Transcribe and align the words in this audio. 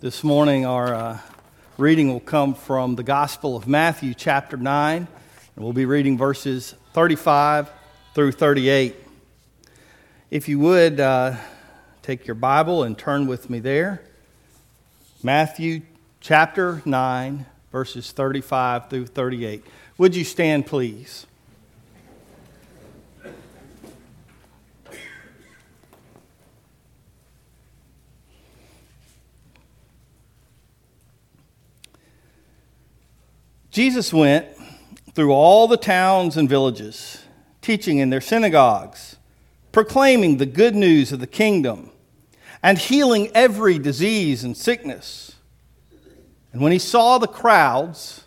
This 0.00 0.22
morning, 0.22 0.64
our 0.64 0.94
uh, 0.94 1.18
reading 1.76 2.12
will 2.12 2.20
come 2.20 2.54
from 2.54 2.94
the 2.94 3.02
Gospel 3.02 3.56
of 3.56 3.66
Matthew, 3.66 4.14
chapter 4.14 4.56
9, 4.56 4.96
and 4.96 5.08
we'll 5.56 5.72
be 5.72 5.86
reading 5.86 6.16
verses 6.16 6.76
35 6.92 7.68
through 8.14 8.30
38. 8.30 8.94
If 10.30 10.48
you 10.48 10.60
would 10.60 11.00
uh, 11.00 11.34
take 12.00 12.28
your 12.28 12.36
Bible 12.36 12.84
and 12.84 12.96
turn 12.96 13.26
with 13.26 13.50
me 13.50 13.58
there. 13.58 14.04
Matthew, 15.24 15.82
chapter 16.20 16.80
9, 16.84 17.44
verses 17.72 18.12
35 18.12 18.90
through 18.90 19.06
38. 19.06 19.64
Would 19.98 20.14
you 20.14 20.22
stand, 20.22 20.66
please? 20.66 21.26
Jesus 33.78 34.12
went 34.12 34.48
through 35.14 35.30
all 35.30 35.68
the 35.68 35.76
towns 35.76 36.36
and 36.36 36.48
villages, 36.48 37.22
teaching 37.62 37.98
in 37.98 38.10
their 38.10 38.20
synagogues, 38.20 39.18
proclaiming 39.70 40.38
the 40.38 40.46
good 40.46 40.74
news 40.74 41.12
of 41.12 41.20
the 41.20 41.28
kingdom, 41.28 41.92
and 42.60 42.76
healing 42.76 43.30
every 43.36 43.78
disease 43.78 44.42
and 44.42 44.56
sickness. 44.56 45.36
And 46.52 46.60
when 46.60 46.72
he 46.72 46.80
saw 46.80 47.18
the 47.18 47.28
crowds, 47.28 48.24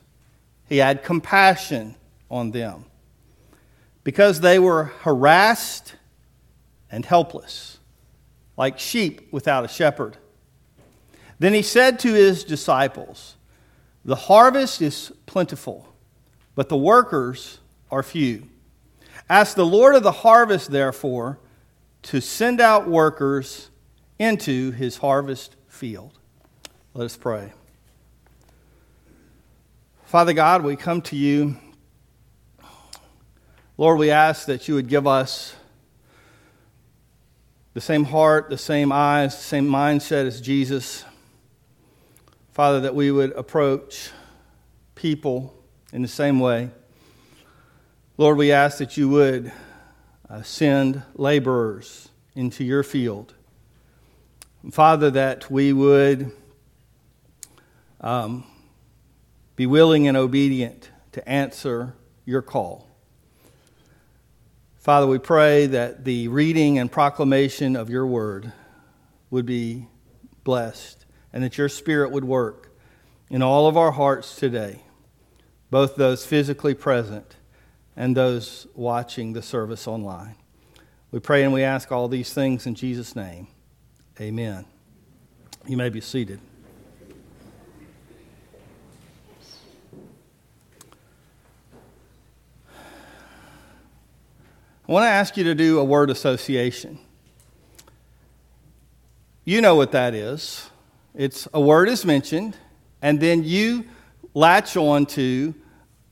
he 0.70 0.78
had 0.78 1.04
compassion 1.04 1.96
on 2.30 2.52
them 2.52 2.86
because 4.06 4.40
they 4.40 4.58
were 4.58 4.86
harassed 5.02 5.96
and 6.90 7.04
helpless, 7.04 7.78
like 8.56 8.80
sheep 8.80 9.28
without 9.34 9.66
a 9.66 9.68
shepherd. 9.68 10.16
Then 11.40 11.54
he 11.54 11.62
said 11.62 12.00
to 12.00 12.14
his 12.14 12.46
disciples, 12.46 13.36
the 14.04 14.16
harvest 14.16 14.82
is 14.82 15.12
plentiful, 15.26 15.88
but 16.56 16.70
the 16.70 16.78
workers 16.78 17.60
are 17.90 18.04
few. 18.04 18.48
Ask 19.30 19.56
the 19.56 19.66
Lord 19.66 19.96
of 19.96 20.04
the 20.04 20.12
harvest, 20.12 20.72
therefore, 20.72 21.40
to 22.04 22.20
send 22.20 22.60
out 22.60 22.88
workers 22.88 23.70
into 24.18 24.72
his 24.72 24.98
harvest 24.98 25.56
field. 25.68 26.18
Let 26.94 27.06
us 27.06 27.16
pray. 27.16 27.54
Father 30.06 30.34
God, 30.34 30.64
we 30.64 30.76
come 30.76 31.02
to 31.04 31.16
you. 31.16 31.56
Lord, 33.78 33.98
we 33.98 34.12
ask 34.12 34.48
that 34.48 34.68
you 34.68 34.76
would 34.76 34.90
give 34.90 35.08
us 35.08 35.56
the 37.74 37.82
same 37.82 38.04
heart, 38.04 38.50
the 38.50 38.58
same 38.58 38.92
eyes, 38.92 39.36
the 39.36 39.44
same 39.44 39.68
mindset 39.68 40.28
as 40.28 40.42
Jesus. 40.42 41.06
Father, 42.52 42.82
that 42.82 42.94
we 42.94 43.12
would 43.12 43.32
approach 43.32 44.12
people 44.94 45.54
in 45.94 46.02
the 46.02 46.08
same 46.08 46.38
way. 46.38 46.70
Lord, 48.18 48.38
we 48.38 48.52
ask 48.52 48.80
that 48.80 48.98
you 48.98 49.08
would 49.08 49.54
uh, 50.30 50.42
send 50.42 51.02
laborers 51.16 52.10
into 52.36 52.66
your 52.66 52.84
field. 52.84 53.34
Father, 54.70 55.10
that 55.12 55.50
we 55.50 55.72
would 55.72 56.34
um, 58.02 58.44
be 59.56 59.66
willing 59.66 60.10
and 60.10 60.18
obedient 60.18 60.90
to 61.14 61.28
answer 61.28 61.96
your 62.26 62.42
call. 62.42 62.86
Father, 64.76 65.08
we 65.08 65.20
pray 65.20 65.68
that 65.68 66.04
the 66.04 66.28
reading 66.28 66.80
and 66.80 66.92
proclamation 66.92 67.78
of 67.78 67.90
your 67.90 68.06
word 68.06 68.52
would 69.30 69.46
be 69.46 69.88
blessed 70.44 71.01
and 71.34 71.44
that 71.44 71.58
your 71.58 71.70
Spirit 71.70 72.12
would 72.12 72.26
work 72.26 72.72
in 73.30 73.42
all 73.42 73.68
of 73.68 73.78
our 73.78 73.92
hearts 73.92 74.36
today, 74.36 74.84
both 75.70 75.96
those 75.96 76.26
physically 76.26 76.74
present 76.74 77.36
and 77.96 78.16
those 78.16 78.68
watching 78.76 79.34
the 79.34 79.42
service 79.42 79.88
online. 79.88 80.36
We 81.12 81.20
pray 81.20 81.44
and 81.44 81.54
we 81.54 81.64
ask 81.64 81.92
all 81.92 82.08
these 82.08 82.34
things 82.34 82.66
in 82.66 82.76
Jesus' 82.76 83.16
name. 83.16 83.48
Amen. 84.20 84.66
You 85.68 85.78
may 85.78 85.90
be 85.90 86.02
seated. 86.02 86.40
I 94.88 94.92
want 94.92 95.04
to 95.04 95.10
ask 95.10 95.38
you 95.38 95.44
to 95.46 95.56
do 95.56 95.80
a 95.80 95.84
word 95.86 96.10
association. 96.10 97.00
You 99.46 99.62
know 99.62 99.76
what 99.76 99.92
that 99.92 100.14
is. 100.14 100.71
It's 101.14 101.48
a 101.54 101.60
word 101.60 101.90
is 101.90 102.06
mentioned, 102.06 102.56
and 103.02 103.20
then 103.20 103.44
you 103.44 103.86
latch 104.34 104.78
on 104.78 105.06
to 105.08 105.54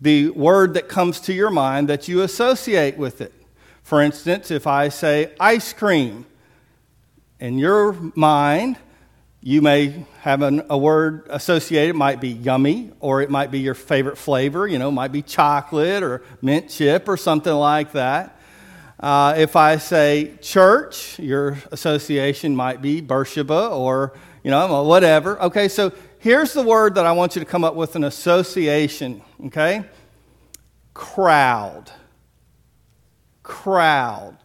the 0.02 0.30
word 0.30 0.74
that 0.74 0.90
comes 0.90 1.22
to 1.22 1.34
your 1.34 1.50
mind 1.50 1.88
that 1.90 2.08
you 2.08 2.22
associate 2.22 2.98
with 2.98 3.22
it. 3.22 3.34
For 3.82 4.02
instance, 4.02 4.52
if 4.52 4.68
I 4.68 4.90
say 4.90 5.34
ice 5.40 5.72
cream, 5.74 6.26
in 7.40 7.58
your 7.58 7.94
mind, 8.16 8.78
you 9.42 9.62
may 9.62 10.06
have 10.20 10.42
an, 10.42 10.64
a 10.70 10.78
word 10.78 11.26
associated. 11.30 11.92
It 11.92 11.96
might 11.98 12.20
be 12.20 12.30
yummy, 12.30 12.92
or 13.00 13.22
it 13.22 13.30
might 13.30 13.52
be 13.52 13.60
your 13.60 13.74
favorite 13.76 14.18
flavor. 14.18 14.68
You 14.68 14.80
know, 14.80 14.92
might 14.92 15.14
be 15.14 15.22
chocolate 15.22 16.04
or 16.04 16.22
mint 16.42 16.70
chip 16.70 17.08
or 17.08 17.16
something 17.16 17.54
like 17.54 17.94
that. 17.94 18.38
Uh, 19.00 19.36
if 19.38 19.56
I 19.56 19.78
say 19.78 20.34
church, 20.42 21.18
your 21.20 21.58
association 21.72 22.54
might 22.54 22.82
be 22.82 23.00
Beersheba 23.00 23.70
or 23.70 24.12
you 24.44 24.52
know, 24.52 24.84
whatever. 24.84 25.42
Okay, 25.44 25.68
so 25.68 25.92
here's 26.20 26.54
the 26.54 26.64
word 26.64 26.96
that 26.96 27.06
I 27.06 27.12
want 27.12 27.36
you 27.36 27.40
to 27.40 27.46
come 27.46 27.64
up 27.64 27.76
with 27.76 27.96
an 27.96 28.04
association, 28.04 29.22
okay? 29.48 29.84
Crowd. 30.94 31.92
Crowd. 33.44 34.38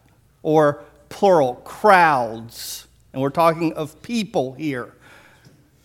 Or 0.43 0.83
plural, 1.09 1.55
crowds. 1.55 2.87
And 3.13 3.21
we're 3.21 3.29
talking 3.29 3.73
of 3.73 4.01
people 4.01 4.53
here. 4.53 4.93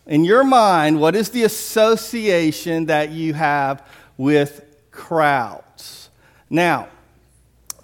In 0.07 0.25
your 0.25 0.43
mind, 0.43 1.01
what 1.01 1.15
is 1.15 1.31
the 1.31 1.45
association 1.45 2.87
that 2.87 3.11
you 3.11 3.33
have 3.35 3.87
with 4.17 4.65
crowds? 4.91 6.11
Now, 6.49 6.89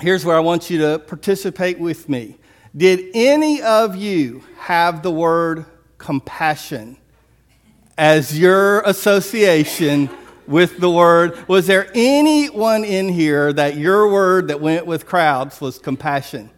here's 0.00 0.24
where 0.24 0.36
I 0.36 0.40
want 0.40 0.68
you 0.68 0.78
to 0.78 0.98
participate 0.98 1.78
with 1.78 2.08
me. 2.08 2.36
Did 2.76 3.10
any 3.14 3.62
of 3.62 3.94
you 3.94 4.42
have 4.58 5.02
the 5.04 5.10
word 5.12 5.66
compassion 6.06 6.96
as 7.98 8.38
your 8.38 8.80
association 8.82 10.08
with 10.46 10.78
the 10.78 10.88
word. 10.88 11.36
Was 11.48 11.66
there 11.66 11.90
anyone 11.96 12.84
in 12.84 13.08
here 13.08 13.52
that 13.52 13.76
your 13.76 14.12
word 14.12 14.46
that 14.46 14.60
went 14.60 14.86
with 14.86 15.04
crowds 15.04 15.60
was 15.60 15.78
compassion? 15.80 16.48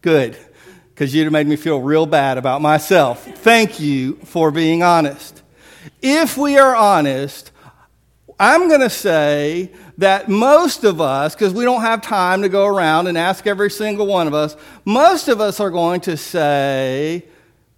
Good, 0.00 0.36
because 0.90 1.14
you'd 1.14 1.22
have 1.22 1.32
made 1.32 1.46
me 1.46 1.54
feel 1.54 1.80
real 1.80 2.04
bad 2.04 2.36
about 2.36 2.60
myself. 2.62 3.24
Thank 3.24 3.78
you 3.78 4.14
for 4.24 4.50
being 4.50 4.82
honest. 4.82 5.40
If 6.00 6.36
we 6.36 6.58
are 6.58 6.74
honest, 6.74 7.52
I'm 8.40 8.66
going 8.66 8.80
to 8.80 8.90
say 8.90 9.70
that 9.98 10.28
most 10.28 10.82
of 10.82 11.00
us, 11.00 11.36
because 11.36 11.54
we 11.54 11.64
don't 11.64 11.82
have 11.82 12.02
time 12.02 12.42
to 12.42 12.48
go 12.48 12.66
around 12.66 13.06
and 13.06 13.16
ask 13.16 13.46
every 13.46 13.70
single 13.70 14.08
one 14.08 14.26
of 14.26 14.34
us, 14.34 14.56
most 14.84 15.28
of 15.28 15.40
us 15.40 15.60
are 15.60 15.70
going 15.70 16.00
to 16.00 16.16
say, 16.16 17.24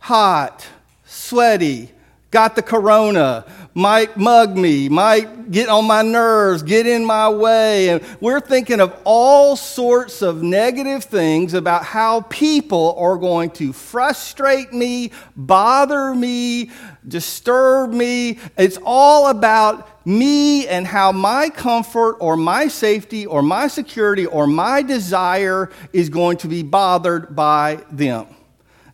hot, 0.04 0.66
sweaty, 1.06 1.90
got 2.30 2.54
the 2.56 2.60
corona, 2.60 3.42
might 3.72 4.18
mug 4.18 4.54
me, 4.54 4.86
might 4.86 5.50
get 5.50 5.70
on 5.70 5.86
my 5.86 6.02
nerves, 6.02 6.62
get 6.62 6.86
in 6.86 7.06
my 7.06 7.26
way. 7.26 7.88
And 7.88 8.04
we're 8.20 8.42
thinking 8.42 8.80
of 8.80 8.94
all 9.04 9.56
sorts 9.56 10.20
of 10.20 10.42
negative 10.42 11.04
things 11.04 11.54
about 11.54 11.86
how 11.86 12.20
people 12.20 12.94
are 12.98 13.16
going 13.16 13.48
to 13.52 13.72
frustrate 13.72 14.74
me, 14.74 15.10
bother 15.36 16.14
me, 16.14 16.70
disturb 17.08 17.90
me. 17.90 18.38
It's 18.58 18.78
all 18.84 19.28
about 19.28 20.06
me 20.06 20.68
and 20.68 20.86
how 20.86 21.12
my 21.12 21.48
comfort 21.48 22.18
or 22.20 22.36
my 22.36 22.68
safety 22.68 23.24
or 23.24 23.40
my 23.40 23.68
security 23.68 24.26
or 24.26 24.46
my 24.46 24.82
desire 24.82 25.70
is 25.94 26.10
going 26.10 26.36
to 26.36 26.46
be 26.46 26.62
bothered 26.62 27.34
by 27.34 27.82
them. 27.90 28.26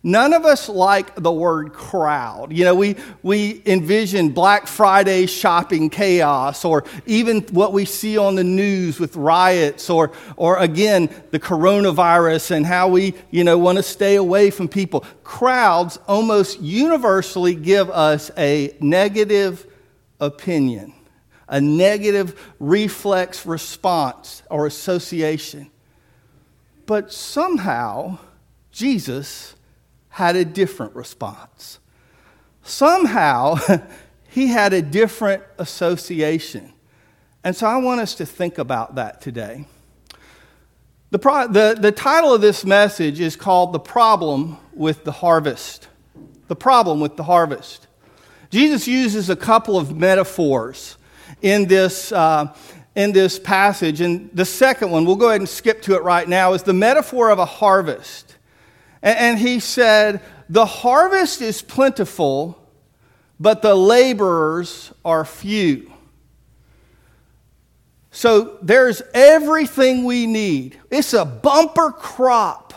None 0.03 0.33
of 0.33 0.45
us 0.45 0.67
like 0.67 1.13
the 1.15 1.31
word 1.31 1.73
crowd. 1.73 2.51
You 2.51 2.65
know, 2.65 2.73
we, 2.73 2.95
we 3.21 3.61
envision 3.67 4.29
Black 4.29 4.65
Friday 4.65 5.27
shopping 5.27 5.91
chaos, 5.91 6.65
or 6.65 6.85
even 7.05 7.41
what 7.51 7.71
we 7.71 7.85
see 7.85 8.17
on 8.17 8.33
the 8.33 8.43
news 8.43 8.99
with 8.99 9.15
riots, 9.15 9.91
or, 9.91 10.11
or 10.37 10.57
again, 10.57 11.07
the 11.29 11.39
coronavirus 11.39 12.49
and 12.49 12.65
how 12.65 12.87
we, 12.87 13.13
you 13.29 13.43
know, 13.43 13.59
want 13.59 13.77
to 13.77 13.83
stay 13.83 14.15
away 14.15 14.49
from 14.49 14.67
people. 14.67 15.05
Crowds 15.23 15.99
almost 16.07 16.59
universally 16.59 17.53
give 17.53 17.91
us 17.91 18.31
a 18.39 18.75
negative 18.79 19.67
opinion, 20.19 20.93
a 21.47 21.61
negative 21.61 22.53
reflex 22.59 23.45
response 23.45 24.41
or 24.49 24.65
association. 24.65 25.69
But 26.87 27.13
somehow, 27.13 28.17
Jesus 28.71 29.53
had 30.11 30.35
a 30.35 30.45
different 30.45 30.95
response. 30.95 31.79
somehow 32.63 33.55
he 34.29 34.47
had 34.47 34.73
a 34.73 34.81
different 34.81 35.43
association. 35.57 36.71
And 37.43 37.55
so 37.55 37.65
I 37.65 37.77
want 37.77 38.01
us 38.01 38.15
to 38.15 38.25
think 38.25 38.57
about 38.57 38.95
that 38.95 39.21
today. 39.21 39.65
The, 41.09 41.19
pro- 41.19 41.47
the, 41.47 41.75
the 41.77 41.91
title 41.91 42.33
of 42.33 42.39
this 42.39 42.63
message 42.63 43.19
is 43.19 43.35
called 43.35 43.73
The 43.73 43.79
Problem 43.79 44.57
with 44.73 45.03
the 45.03 45.11
Harvest. 45.11 45.87
The 46.47 46.55
Problem 46.55 46.99
with 46.99 47.17
the 47.17 47.23
Harvest. 47.23 47.87
Jesus 48.49 48.87
uses 48.87 49.29
a 49.29 49.35
couple 49.35 49.77
of 49.77 49.95
metaphors 49.95 50.97
in 51.41 51.65
this, 51.67 52.11
uh, 52.11 52.53
in 52.95 53.11
this 53.11 53.39
passage. 53.39 54.01
And 54.01 54.29
the 54.33 54.45
second 54.45 54.91
one, 54.91 55.05
we'll 55.05 55.15
go 55.15 55.29
ahead 55.29 55.41
and 55.41 55.49
skip 55.49 55.81
to 55.83 55.95
it 55.95 56.03
right 56.03 56.27
now, 56.27 56.53
is 56.53 56.63
the 56.63 56.73
metaphor 56.73 57.29
of 57.29 57.39
a 57.39 57.45
harvest. 57.45 58.30
And, 59.01 59.39
he 59.39 59.59
said, 59.59 60.21
The 60.49 60.65
harvest 60.65 61.41
is 61.41 61.61
plentiful, 61.61 62.57
but 63.39 63.61
the 63.61 63.75
laborers 63.75 64.93
are 65.03 65.25
few. 65.25 65.91
So 68.11 68.57
there's 68.61 69.01
everything 69.13 70.03
we 70.03 70.27
need. 70.27 70.79
It's 70.91 71.13
a 71.13 71.25
bumper 71.25 71.91
crop. 71.91 72.73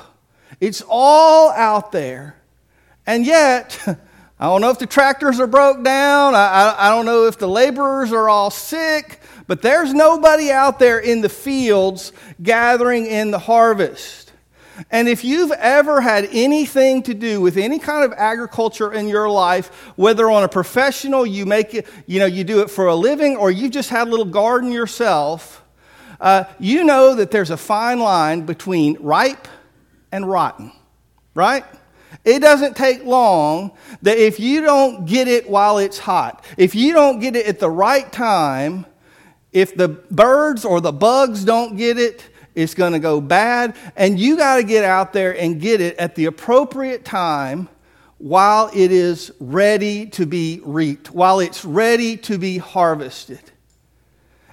It's 0.60 0.82
all 0.88 1.50
out 1.50 1.92
there. 1.92 2.36
And 3.06 3.26
yet, 3.26 3.78
I 4.38 4.46
don't 4.46 4.60
know 4.60 4.70
if 4.70 4.78
the 4.78 4.86
tractors 4.86 5.40
are 5.40 5.46
broke 5.46 5.82
down. 5.84 6.34
I, 6.34 6.46
I, 6.46 6.86
I, 6.86 6.90
don't 6.90 7.04
know 7.04 7.26
if 7.26 7.38
the 7.38 7.48
laborers 7.48 8.12
are 8.12 8.28
all 8.28 8.50
sick. 8.50 9.20
But 9.46 9.60
there's 9.60 9.92
nobody 9.92 10.50
out 10.50 10.78
there 10.78 10.98
in 10.98 11.20
the 11.20 11.28
fields 11.28 12.12
gathering 12.42 13.06
in 13.06 13.30
the 13.30 13.38
harvest. 13.38 14.23
And 14.90 15.08
if 15.08 15.24
you've 15.24 15.52
ever 15.52 16.00
had 16.00 16.28
anything 16.32 17.02
to 17.04 17.14
do 17.14 17.40
with 17.40 17.56
any 17.56 17.78
kind 17.78 18.04
of 18.04 18.12
agriculture 18.18 18.92
in 18.92 19.08
your 19.08 19.30
life, 19.30 19.68
whether 19.96 20.30
on 20.30 20.42
a 20.42 20.48
professional, 20.48 21.24
you 21.24 21.46
make 21.46 21.74
it, 21.74 21.86
you 22.06 22.18
know, 22.18 22.26
you 22.26 22.44
do 22.44 22.60
it 22.60 22.70
for 22.70 22.86
a 22.86 22.94
living, 22.94 23.36
or 23.36 23.50
you 23.50 23.68
just 23.68 23.90
had 23.90 24.08
a 24.08 24.10
little 24.10 24.26
garden 24.26 24.72
yourself, 24.72 25.64
uh, 26.20 26.44
you 26.58 26.84
know 26.84 27.14
that 27.14 27.30
there's 27.30 27.50
a 27.50 27.56
fine 27.56 27.98
line 27.98 28.46
between 28.46 28.96
ripe 29.00 29.46
and 30.10 30.28
rotten, 30.28 30.72
right? 31.34 31.64
It 32.24 32.40
doesn't 32.40 32.76
take 32.76 33.04
long 33.04 33.72
that 34.02 34.16
if 34.18 34.40
you 34.40 34.62
don't 34.62 35.04
get 35.04 35.28
it 35.28 35.48
while 35.48 35.78
it's 35.78 35.98
hot, 35.98 36.44
if 36.56 36.74
you 36.74 36.92
don't 36.92 37.18
get 37.18 37.36
it 37.36 37.46
at 37.46 37.58
the 37.58 37.70
right 37.70 38.10
time, 38.10 38.86
if 39.52 39.74
the 39.74 39.88
birds 39.88 40.64
or 40.64 40.80
the 40.80 40.92
bugs 40.92 41.44
don't 41.44 41.76
get 41.76 41.98
it, 41.98 42.28
it's 42.54 42.74
going 42.74 42.92
to 42.92 42.98
go 42.98 43.20
bad. 43.20 43.76
And 43.96 44.18
you 44.18 44.36
got 44.36 44.56
to 44.56 44.62
get 44.62 44.84
out 44.84 45.12
there 45.12 45.36
and 45.38 45.60
get 45.60 45.80
it 45.80 45.96
at 45.96 46.14
the 46.14 46.26
appropriate 46.26 47.04
time 47.04 47.68
while 48.18 48.70
it 48.72 48.92
is 48.92 49.32
ready 49.40 50.06
to 50.06 50.24
be 50.24 50.60
reaped, 50.64 51.10
while 51.10 51.40
it's 51.40 51.64
ready 51.64 52.16
to 52.16 52.38
be 52.38 52.58
harvested. 52.58 53.40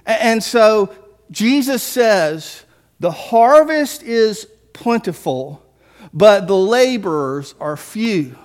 And 0.04 0.42
so 0.42 0.94
Jesus 1.30 1.82
says, 1.82 2.64
the 3.00 3.12
harvest 3.12 4.02
is 4.02 4.46
plentiful, 4.72 5.64
but 6.12 6.46
the 6.46 6.56
laborers 6.56 7.54
are 7.60 7.76
few. 7.76 8.36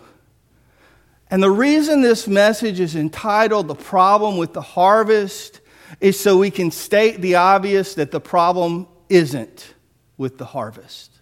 And 1.29 1.43
the 1.43 1.51
reason 1.51 2.01
this 2.01 2.27
message 2.27 2.79
is 2.79 2.95
entitled 2.95 3.67
The 3.67 3.75
Problem 3.75 4.37
with 4.37 4.53
the 4.53 4.61
Harvest 4.61 5.59
is 5.99 6.19
so 6.19 6.37
we 6.37 6.51
can 6.51 6.71
state 6.71 7.21
the 7.21 7.35
obvious 7.35 7.95
that 7.95 8.11
the 8.11 8.21
problem 8.21 8.87
isn't 9.09 9.73
with 10.17 10.37
the 10.37 10.45
harvest. 10.45 11.16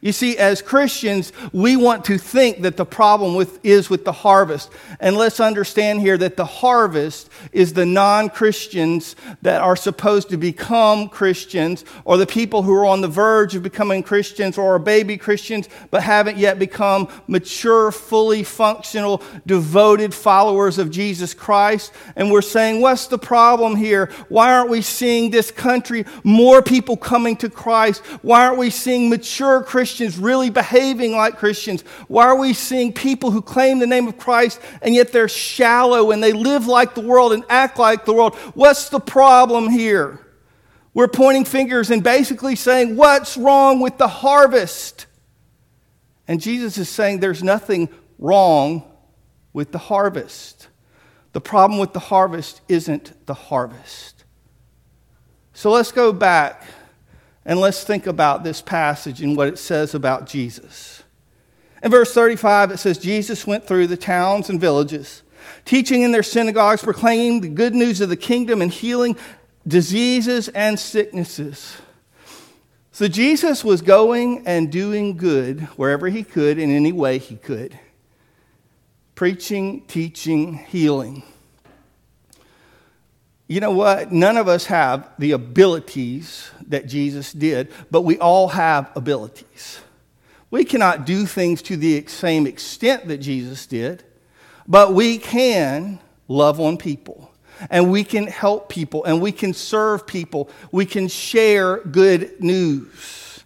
You 0.00 0.12
see, 0.12 0.38
as 0.38 0.62
Christians, 0.62 1.32
we 1.52 1.76
want 1.76 2.06
to 2.06 2.16
think 2.16 2.62
that 2.62 2.78
the 2.78 2.86
problem 2.86 3.34
with, 3.34 3.62
is 3.62 3.90
with 3.90 4.06
the 4.06 4.12
harvest. 4.12 4.70
And 5.00 5.16
let's 5.16 5.38
understand 5.38 6.00
here 6.00 6.16
that 6.16 6.36
the 6.36 6.46
harvest 6.46 7.28
is 7.52 7.74
the 7.74 7.84
non 7.84 8.30
Christians 8.30 9.16
that 9.42 9.60
are 9.60 9.76
supposed 9.76 10.30
to 10.30 10.38
become 10.38 11.10
Christians, 11.10 11.84
or 12.04 12.16
the 12.16 12.26
people 12.26 12.62
who 12.62 12.74
are 12.74 12.86
on 12.86 13.02
the 13.02 13.08
verge 13.08 13.54
of 13.54 13.62
becoming 13.62 14.02
Christians, 14.02 14.56
or 14.56 14.76
are 14.76 14.78
baby 14.78 15.18
Christians, 15.18 15.68
but 15.90 16.02
haven't 16.02 16.38
yet 16.38 16.58
become 16.58 17.08
mature, 17.26 17.92
fully 17.92 18.44
functional, 18.44 19.22
devoted 19.44 20.14
followers 20.14 20.78
of 20.78 20.90
Jesus 20.90 21.34
Christ. 21.34 21.92
And 22.16 22.30
we're 22.30 22.40
saying, 22.40 22.80
what's 22.80 23.08
the 23.08 23.18
problem 23.18 23.76
here? 23.76 24.10
Why 24.28 24.54
aren't 24.54 24.70
we 24.70 24.80
seeing 24.80 25.30
this 25.30 25.50
country 25.50 26.06
more 26.24 26.62
people 26.62 26.96
coming 26.96 27.36
to 27.36 27.50
Christ? 27.50 28.02
Why 28.22 28.46
aren't 28.46 28.58
we 28.58 28.70
seeing 28.70 29.10
mature 29.10 29.62
Christians? 29.62 29.81
Christians 29.82 30.16
really 30.16 30.48
behaving 30.48 31.10
like 31.10 31.38
Christians? 31.38 31.82
Why 32.06 32.26
are 32.26 32.38
we 32.38 32.52
seeing 32.52 32.92
people 32.92 33.32
who 33.32 33.42
claim 33.42 33.80
the 33.80 33.86
name 33.88 34.06
of 34.06 34.16
Christ 34.16 34.60
and 34.80 34.94
yet 34.94 35.10
they're 35.10 35.26
shallow 35.26 36.12
and 36.12 36.22
they 36.22 36.32
live 36.32 36.68
like 36.68 36.94
the 36.94 37.00
world 37.00 37.32
and 37.32 37.42
act 37.48 37.80
like 37.80 38.04
the 38.04 38.12
world? 38.12 38.36
What's 38.54 38.90
the 38.90 39.00
problem 39.00 39.68
here? 39.68 40.24
We're 40.94 41.08
pointing 41.08 41.44
fingers 41.44 41.90
and 41.90 42.00
basically 42.00 42.54
saying, 42.54 42.94
What's 42.94 43.36
wrong 43.36 43.80
with 43.80 43.98
the 43.98 44.06
harvest? 44.06 45.06
And 46.28 46.40
Jesus 46.40 46.78
is 46.78 46.88
saying 46.88 47.18
there's 47.18 47.42
nothing 47.42 47.88
wrong 48.20 48.84
with 49.52 49.72
the 49.72 49.78
harvest. 49.78 50.68
The 51.32 51.40
problem 51.40 51.80
with 51.80 51.92
the 51.92 51.98
harvest 51.98 52.60
isn't 52.68 53.26
the 53.26 53.34
harvest. 53.34 54.22
So 55.54 55.72
let's 55.72 55.90
go 55.90 56.12
back 56.12 56.62
and 57.44 57.60
let's 57.60 57.84
think 57.84 58.06
about 58.06 58.44
this 58.44 58.60
passage 58.60 59.20
and 59.20 59.36
what 59.36 59.48
it 59.48 59.58
says 59.58 59.94
about 59.94 60.26
Jesus. 60.26 61.02
In 61.82 61.90
verse 61.90 62.14
35, 62.14 62.70
it 62.70 62.78
says, 62.78 62.98
Jesus 62.98 63.46
went 63.46 63.66
through 63.66 63.88
the 63.88 63.96
towns 63.96 64.48
and 64.48 64.60
villages, 64.60 65.22
teaching 65.64 66.02
in 66.02 66.12
their 66.12 66.22
synagogues, 66.22 66.82
proclaiming 66.82 67.40
the 67.40 67.48
good 67.48 67.74
news 67.74 68.00
of 68.00 68.08
the 68.08 68.16
kingdom, 68.16 68.62
and 68.62 68.70
healing 68.70 69.16
diseases 69.66 70.48
and 70.48 70.78
sicknesses. 70.78 71.76
So 72.92 73.08
Jesus 73.08 73.64
was 73.64 73.82
going 73.82 74.46
and 74.46 74.70
doing 74.70 75.16
good 75.16 75.62
wherever 75.76 76.08
he 76.08 76.22
could, 76.22 76.58
in 76.58 76.70
any 76.70 76.92
way 76.92 77.18
he 77.18 77.36
could, 77.36 77.78
preaching, 79.14 79.82
teaching, 79.86 80.54
healing. 80.54 81.24
You 83.52 83.60
know 83.60 83.72
what? 83.72 84.10
None 84.10 84.38
of 84.38 84.48
us 84.48 84.64
have 84.64 85.10
the 85.18 85.32
abilities 85.32 86.50
that 86.68 86.86
Jesus 86.86 87.34
did, 87.34 87.70
but 87.90 88.00
we 88.00 88.16
all 88.18 88.48
have 88.48 88.90
abilities. 88.96 89.78
We 90.50 90.64
cannot 90.64 91.04
do 91.04 91.26
things 91.26 91.60
to 91.64 91.76
the 91.76 92.06
same 92.06 92.46
extent 92.46 93.08
that 93.08 93.18
Jesus 93.18 93.66
did, 93.66 94.04
but 94.66 94.94
we 94.94 95.18
can 95.18 96.00
love 96.28 96.60
on 96.60 96.78
people 96.78 97.30
and 97.68 97.92
we 97.92 98.04
can 98.04 98.26
help 98.26 98.70
people 98.70 99.04
and 99.04 99.20
we 99.20 99.32
can 99.32 99.52
serve 99.52 100.06
people. 100.06 100.48
We 100.70 100.86
can 100.86 101.08
share 101.08 101.80
good 101.80 102.42
news. 102.42 103.44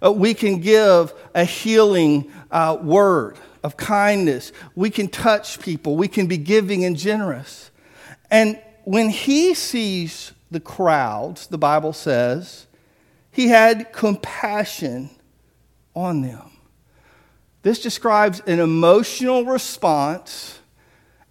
Uh, 0.00 0.12
we 0.12 0.34
can 0.34 0.60
give 0.60 1.12
a 1.34 1.42
healing 1.42 2.30
uh, 2.52 2.78
word 2.80 3.36
of 3.64 3.76
kindness. 3.76 4.52
We 4.76 4.90
can 4.90 5.08
touch 5.08 5.58
people. 5.58 5.96
We 5.96 6.06
can 6.06 6.28
be 6.28 6.38
giving 6.38 6.84
and 6.84 6.96
generous. 6.96 7.72
And 8.30 8.60
when 8.88 9.10
he 9.10 9.52
sees 9.52 10.32
the 10.50 10.60
crowds, 10.60 11.48
the 11.48 11.58
Bible 11.58 11.92
says, 11.92 12.66
he 13.30 13.48
had 13.48 13.92
compassion 13.92 15.10
on 15.94 16.22
them. 16.22 16.50
This 17.60 17.82
describes 17.82 18.40
an 18.46 18.60
emotional 18.60 19.44
response, 19.44 20.58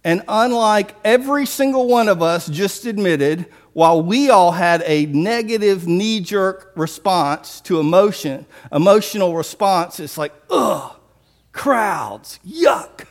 and 0.04 0.22
unlike 0.28 0.94
every 1.04 1.46
single 1.46 1.88
one 1.88 2.08
of 2.08 2.22
us 2.22 2.46
just 2.46 2.86
admitted, 2.86 3.46
while 3.72 4.04
we 4.04 4.30
all 4.30 4.52
had 4.52 4.84
a 4.86 5.06
negative 5.06 5.88
knee 5.88 6.20
jerk 6.20 6.70
response 6.76 7.60
to 7.62 7.80
emotion, 7.80 8.46
emotional 8.70 9.34
response, 9.34 9.98
it's 9.98 10.16
like, 10.16 10.32
ugh, 10.48 10.92
crowds, 11.50 12.38
yuck. 12.46 13.07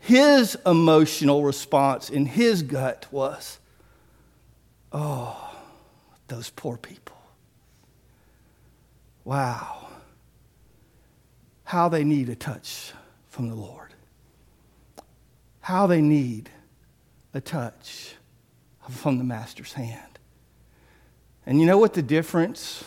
His 0.00 0.56
emotional 0.66 1.44
response 1.44 2.10
in 2.10 2.26
his 2.26 2.62
gut 2.62 3.06
was, 3.10 3.58
oh, 4.92 5.54
those 6.26 6.50
poor 6.50 6.76
people. 6.76 7.16
Wow. 9.24 9.88
How 11.64 11.88
they 11.88 12.02
need 12.02 12.28
a 12.28 12.34
touch 12.34 12.92
from 13.28 13.48
the 13.48 13.54
Lord. 13.54 13.94
How 15.60 15.86
they 15.86 16.00
need 16.00 16.50
a 17.32 17.40
touch 17.40 18.14
from 18.88 19.18
the 19.18 19.24
Master's 19.24 19.74
hand. 19.74 20.18
And 21.46 21.60
you 21.60 21.66
know 21.66 21.78
what 21.78 21.94
the 21.94 22.02
difference 22.02 22.82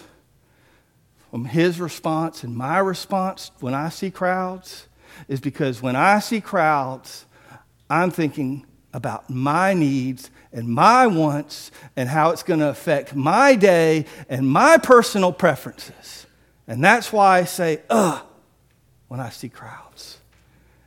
from 1.29 1.45
his 1.45 1.79
response 1.79 2.43
and 2.43 2.55
my 2.55 2.79
response 2.79 3.51
when 3.59 3.73
I 3.73 3.89
see 3.89 4.11
crowds? 4.11 4.87
Is 5.27 5.39
because 5.39 5.81
when 5.81 5.95
I 5.95 6.19
see 6.19 6.41
crowds, 6.41 7.25
I'm 7.89 8.11
thinking 8.11 8.65
about 8.93 9.29
my 9.29 9.73
needs 9.73 10.29
and 10.51 10.67
my 10.67 11.07
wants 11.07 11.71
and 11.95 12.07
how 12.07 12.29
it's 12.29 12.43
going 12.43 12.59
to 12.59 12.69
affect 12.69 13.15
my 13.15 13.55
day 13.55 14.05
and 14.29 14.47
my 14.47 14.77
personal 14.77 15.33
preferences. 15.33 16.25
And 16.67 16.83
that's 16.83 17.11
why 17.11 17.39
I 17.39 17.43
say, 17.45 17.81
ugh, 17.89 18.23
when 19.07 19.19
I 19.19 19.29
see 19.29 19.49
crowds. 19.49 20.19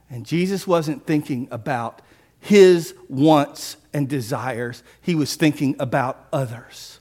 And 0.09 0.25
Jesus 0.25 0.67
wasn't 0.67 1.07
thinking 1.07 1.49
about 1.51 2.01
his 2.39 2.95
wants 3.09 3.77
and 3.93 4.09
desires, 4.09 4.83
he 5.01 5.15
was 5.15 5.35
thinking 5.35 5.75
about 5.81 6.27
others 6.33 7.01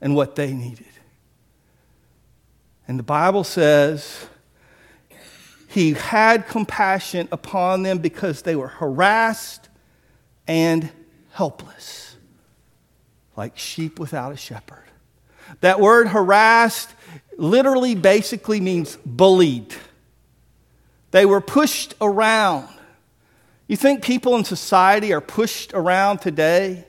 and 0.00 0.14
what 0.14 0.36
they 0.36 0.52
needed. 0.52 0.86
And 2.86 2.98
the 2.98 3.02
Bible 3.02 3.42
says 3.42 4.26
he 5.76 5.92
had 5.92 6.48
compassion 6.48 7.28
upon 7.30 7.82
them 7.82 7.98
because 7.98 8.40
they 8.40 8.56
were 8.56 8.66
harassed 8.66 9.68
and 10.48 10.88
helpless, 11.32 12.16
like 13.36 13.58
sheep 13.58 13.98
without 13.98 14.32
a 14.32 14.38
shepherd. 14.38 14.84
That 15.60 15.78
word 15.78 16.08
harassed 16.08 16.88
literally 17.36 17.94
basically 17.94 18.58
means 18.58 18.96
bullied. 19.04 19.74
They 21.10 21.26
were 21.26 21.42
pushed 21.42 21.92
around. 22.00 22.70
You 23.68 23.76
think 23.76 24.02
people 24.02 24.34
in 24.36 24.44
society 24.44 25.12
are 25.12 25.20
pushed 25.20 25.74
around 25.74 26.22
today? 26.22 26.86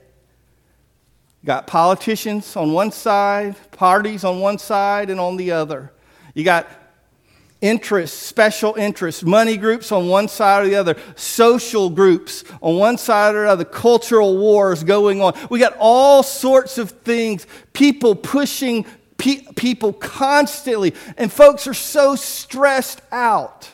You 1.42 1.46
got 1.46 1.66
politicians 1.66 2.56
on 2.56 2.72
one 2.72 2.90
side, 2.90 3.54
parties 3.70 4.24
on 4.24 4.40
one 4.40 4.56
side, 4.56 5.10
and 5.10 5.20
on 5.20 5.36
the 5.36 5.50
other. 5.50 5.92
You 6.32 6.42
got 6.42 6.66
interests, 7.60 8.16
special 8.16 8.74
interests, 8.74 9.22
money 9.22 9.56
groups 9.56 9.90
on 9.90 10.08
one 10.08 10.28
side 10.28 10.64
or 10.64 10.68
the 10.68 10.76
other, 10.76 10.96
social 11.16 11.90
groups 11.90 12.44
on 12.60 12.76
one 12.76 12.98
side 12.98 13.34
or 13.34 13.42
the 13.42 13.50
other, 13.50 13.64
cultural 13.64 14.38
wars 14.38 14.84
going 14.84 15.20
on. 15.20 15.36
We 15.50 15.58
got 15.58 15.76
all 15.78 16.22
sorts 16.22 16.78
of 16.78 16.90
things, 16.90 17.46
people 17.72 18.14
pushing 18.14 18.86
pe- 19.16 19.42
people 19.56 19.92
constantly, 19.92 20.94
and 21.16 21.32
folks 21.32 21.66
are 21.66 21.74
so 21.74 22.16
stressed 22.16 23.00
out. 23.10 23.68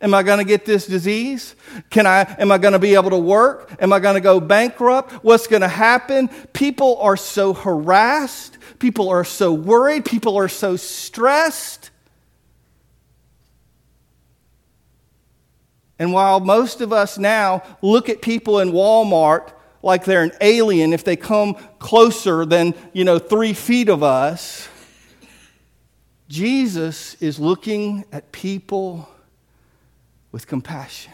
Am 0.00 0.12
I 0.12 0.22
going 0.22 0.38
to 0.38 0.44
get 0.44 0.66
this 0.66 0.86
disease? 0.86 1.56
Can 1.90 2.06
I 2.06 2.36
am 2.38 2.52
I 2.52 2.58
going 2.58 2.72
to 2.72 2.78
be 2.78 2.94
able 2.94 3.10
to 3.10 3.18
work? 3.18 3.74
Am 3.80 3.92
I 3.92 4.00
going 4.00 4.16
to 4.16 4.20
go 4.20 4.38
bankrupt? 4.38 5.12
What's 5.24 5.46
going 5.46 5.62
to 5.62 5.68
happen? 5.68 6.28
People 6.52 6.98
are 6.98 7.16
so 7.16 7.52
harassed, 7.52 8.58
people 8.78 9.08
are 9.08 9.24
so 9.24 9.52
worried, 9.52 10.04
people 10.04 10.36
are 10.36 10.48
so 10.48 10.76
stressed. 10.76 11.90
And 15.98 16.12
while 16.12 16.40
most 16.40 16.80
of 16.80 16.92
us 16.92 17.18
now 17.18 17.62
look 17.82 18.08
at 18.08 18.20
people 18.20 18.58
in 18.58 18.72
Walmart 18.72 19.52
like 19.82 20.04
they're 20.04 20.22
an 20.22 20.32
alien 20.40 20.92
if 20.92 21.04
they 21.04 21.16
come 21.16 21.54
closer 21.78 22.44
than, 22.44 22.74
you 22.92 23.04
know, 23.04 23.18
three 23.18 23.52
feet 23.52 23.88
of 23.88 24.02
us, 24.02 24.68
Jesus 26.28 27.14
is 27.20 27.38
looking 27.38 28.04
at 28.10 28.32
people 28.32 29.08
with 30.32 30.46
compassion. 30.46 31.12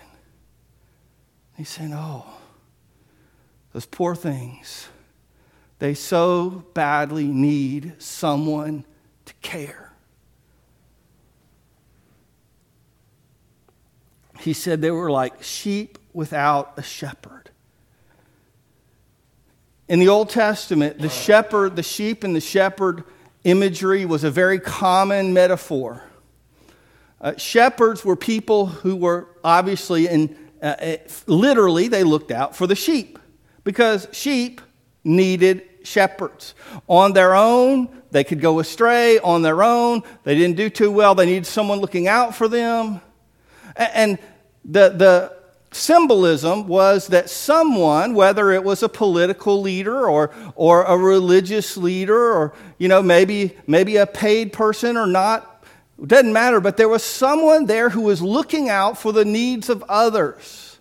He's 1.57 1.69
saying, 1.69 1.93
Oh, 1.93 2.25
those 3.73 3.87
poor 3.87 4.15
things, 4.15 4.89
they 5.79 5.95
so 5.95 6.65
badly 6.73 7.27
need 7.27 7.95
someone 7.99 8.85
to 9.27 9.35
care. 9.43 9.90
He 14.41 14.53
said 14.53 14.81
they 14.81 14.91
were 14.91 15.11
like 15.11 15.43
sheep 15.43 15.99
without 16.13 16.75
a 16.77 16.83
shepherd. 16.83 17.51
In 19.89 19.99
the 19.99 20.09
Old 20.09 20.31
Testament, 20.31 20.99
the 20.99 21.09
shepherd, 21.09 21.77
the 21.77 21.83
sheep 21.83 22.23
and 22.23 22.35
the 22.35 22.41
shepherd 22.41 23.05
imagery 23.45 24.05
was 24.05 24.25
a 24.25 24.31
very 24.31 24.61
common 24.61 25.33
metaphor. 25.33 26.03
Uh, 27.21 27.37
shepherds 27.37 28.05
were 28.05 28.17
people 28.17 28.67
who 28.67 28.97
were 28.97 29.29
obviously 29.45 30.09
and 30.09 30.35
uh, 30.63 30.67
uh, 30.67 30.97
literally 31.27 31.89
they 31.89 32.05
looked 32.05 32.31
out 32.31 32.55
for 32.55 32.67
the 32.67 32.75
sheep 32.75 33.19
because 33.65 34.09
sheep 34.13 34.61
needed 35.05 35.63
shepherds. 35.83 36.55
On 36.89 37.13
their 37.13 37.35
own, 37.35 37.89
they 38.11 38.25
could 38.25 38.41
go 38.41 38.61
astray. 38.61 39.19
On 39.19 39.43
their 39.43 39.63
own, 39.63 40.03
they 40.25 40.35
didn't 40.35 40.57
do 40.57 40.71
too 40.71 40.91
well. 40.91 41.15
They 41.15 41.27
needed 41.27 41.47
someone 41.47 41.81
looking 41.81 42.09
out 42.09 42.35
for 42.35 42.49
them. 42.49 43.01
And 43.77 44.19
the, 44.65 44.91
the 44.91 45.37
symbolism 45.73 46.67
was 46.67 47.09
that 47.09 47.31
someone, 47.31 48.15
whether 48.15 48.51
it 48.51 48.63
was 48.65 48.83
a 48.83 48.89
political 48.89 49.61
leader 49.61 50.09
or, 50.09 50.35
or 50.55 50.83
a 50.85 50.97
religious 50.97 51.77
leader 51.77 52.33
or, 52.33 52.55
you 52.79 52.89
know, 52.89 53.03
maybe, 53.03 53.57
maybe 53.67 53.97
a 53.97 54.07
paid 54.07 54.53
person 54.53 54.97
or 54.97 55.07
not, 55.07 55.65
doesn't 56.05 56.33
matter, 56.33 56.61
but 56.61 56.77
there 56.77 56.89
was 56.89 57.05
someone 57.05 57.67
there 57.67 57.91
who 57.91 58.03
was 58.03 58.23
looking 58.23 58.69
out 58.69 58.99
for 58.99 59.13
the 59.13 59.25
needs 59.25 59.69
of 59.69 59.83
others. 59.89 60.79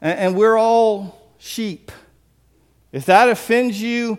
And, 0.00 0.18
and 0.18 0.36
we're 0.36 0.56
all 0.56 1.20
sheep. 1.38 1.90
If 2.92 3.06
that 3.06 3.28
offends 3.28 3.80
you, 3.80 4.18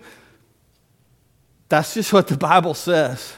that's 1.69 1.93
just 1.93 2.13
what 2.13 2.27
the 2.27 2.37
Bible 2.37 2.73
says. 2.73 3.33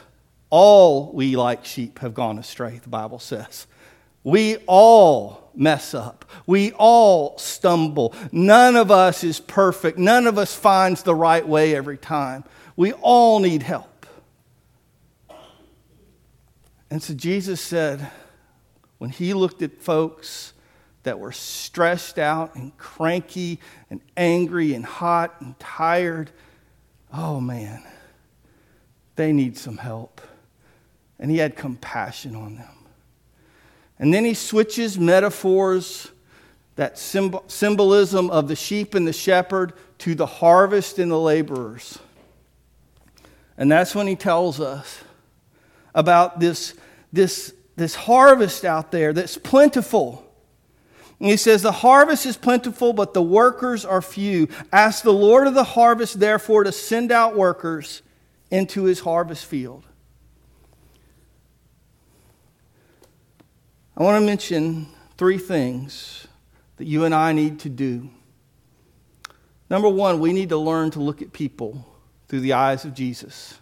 All 0.50 1.12
we 1.12 1.36
like 1.36 1.64
sheep 1.64 2.00
have 2.00 2.12
gone 2.12 2.38
astray, 2.38 2.80
the 2.82 2.88
Bible 2.88 3.20
says. 3.20 3.66
We 4.22 4.56
all 4.66 5.50
mess 5.54 5.94
up. 5.94 6.24
We 6.46 6.72
all 6.72 7.38
stumble. 7.38 8.14
None 8.32 8.76
of 8.76 8.90
us 8.90 9.24
is 9.24 9.40
perfect. 9.40 9.98
None 9.98 10.26
of 10.26 10.38
us 10.38 10.54
finds 10.54 11.02
the 11.02 11.14
right 11.14 11.46
way 11.46 11.74
every 11.74 11.98
time. 11.98 12.44
We 12.76 12.92
all 12.92 13.40
need 13.40 13.62
help. 13.62 14.06
And 16.90 17.02
so 17.02 17.14
Jesus 17.14 17.60
said, 17.60 18.10
when 18.98 19.10
he 19.10 19.32
looked 19.32 19.62
at 19.62 19.80
folks 19.80 20.52
that 21.04 21.18
were 21.18 21.32
stressed 21.32 22.18
out 22.18 22.56
and 22.56 22.76
cranky 22.76 23.60
and 23.88 24.00
angry 24.16 24.74
and 24.74 24.84
hot 24.84 25.40
and 25.40 25.58
tired, 25.58 26.30
oh 27.12 27.40
man, 27.40 27.82
they 29.16 29.32
need 29.32 29.56
some 29.56 29.76
help. 29.76 30.20
And 31.18 31.30
he 31.30 31.38
had 31.38 31.56
compassion 31.56 32.34
on 32.34 32.56
them. 32.56 32.79
And 34.00 34.12
then 34.14 34.24
he 34.24 34.32
switches 34.32 34.98
metaphors, 34.98 36.10
that 36.76 36.98
symbol, 36.98 37.44
symbolism 37.48 38.30
of 38.30 38.48
the 38.48 38.56
sheep 38.56 38.94
and 38.94 39.06
the 39.06 39.12
shepherd, 39.12 39.74
to 39.98 40.14
the 40.14 40.24
harvest 40.24 40.98
and 40.98 41.10
the 41.10 41.18
laborers. 41.18 41.98
And 43.58 43.70
that's 43.70 43.94
when 43.94 44.06
he 44.06 44.16
tells 44.16 44.58
us 44.58 45.04
about 45.94 46.40
this, 46.40 46.74
this, 47.12 47.52
this 47.76 47.94
harvest 47.94 48.64
out 48.64 48.90
there 48.90 49.12
that's 49.12 49.36
plentiful. 49.36 50.26
And 51.20 51.28
he 51.28 51.36
says, 51.36 51.60
The 51.60 51.70
harvest 51.70 52.24
is 52.24 52.38
plentiful, 52.38 52.94
but 52.94 53.12
the 53.12 53.22
workers 53.22 53.84
are 53.84 54.00
few. 54.00 54.48
Ask 54.72 55.04
the 55.04 55.12
Lord 55.12 55.46
of 55.46 55.52
the 55.52 55.64
harvest, 55.64 56.20
therefore, 56.20 56.64
to 56.64 56.72
send 56.72 57.12
out 57.12 57.36
workers 57.36 58.00
into 58.50 58.84
his 58.84 59.00
harvest 59.00 59.44
field. 59.44 59.84
I 64.00 64.02
want 64.02 64.22
to 64.22 64.24
mention 64.24 64.86
three 65.18 65.36
things 65.36 66.26
that 66.78 66.86
you 66.86 67.04
and 67.04 67.14
I 67.14 67.34
need 67.34 67.60
to 67.60 67.68
do. 67.68 68.08
Number 69.68 69.90
one, 69.90 70.20
we 70.20 70.32
need 70.32 70.48
to 70.48 70.56
learn 70.56 70.90
to 70.92 71.00
look 71.00 71.20
at 71.20 71.34
people 71.34 71.86
through 72.26 72.40
the 72.40 72.54
eyes 72.54 72.86
of 72.86 72.94
Jesus. 72.94 73.58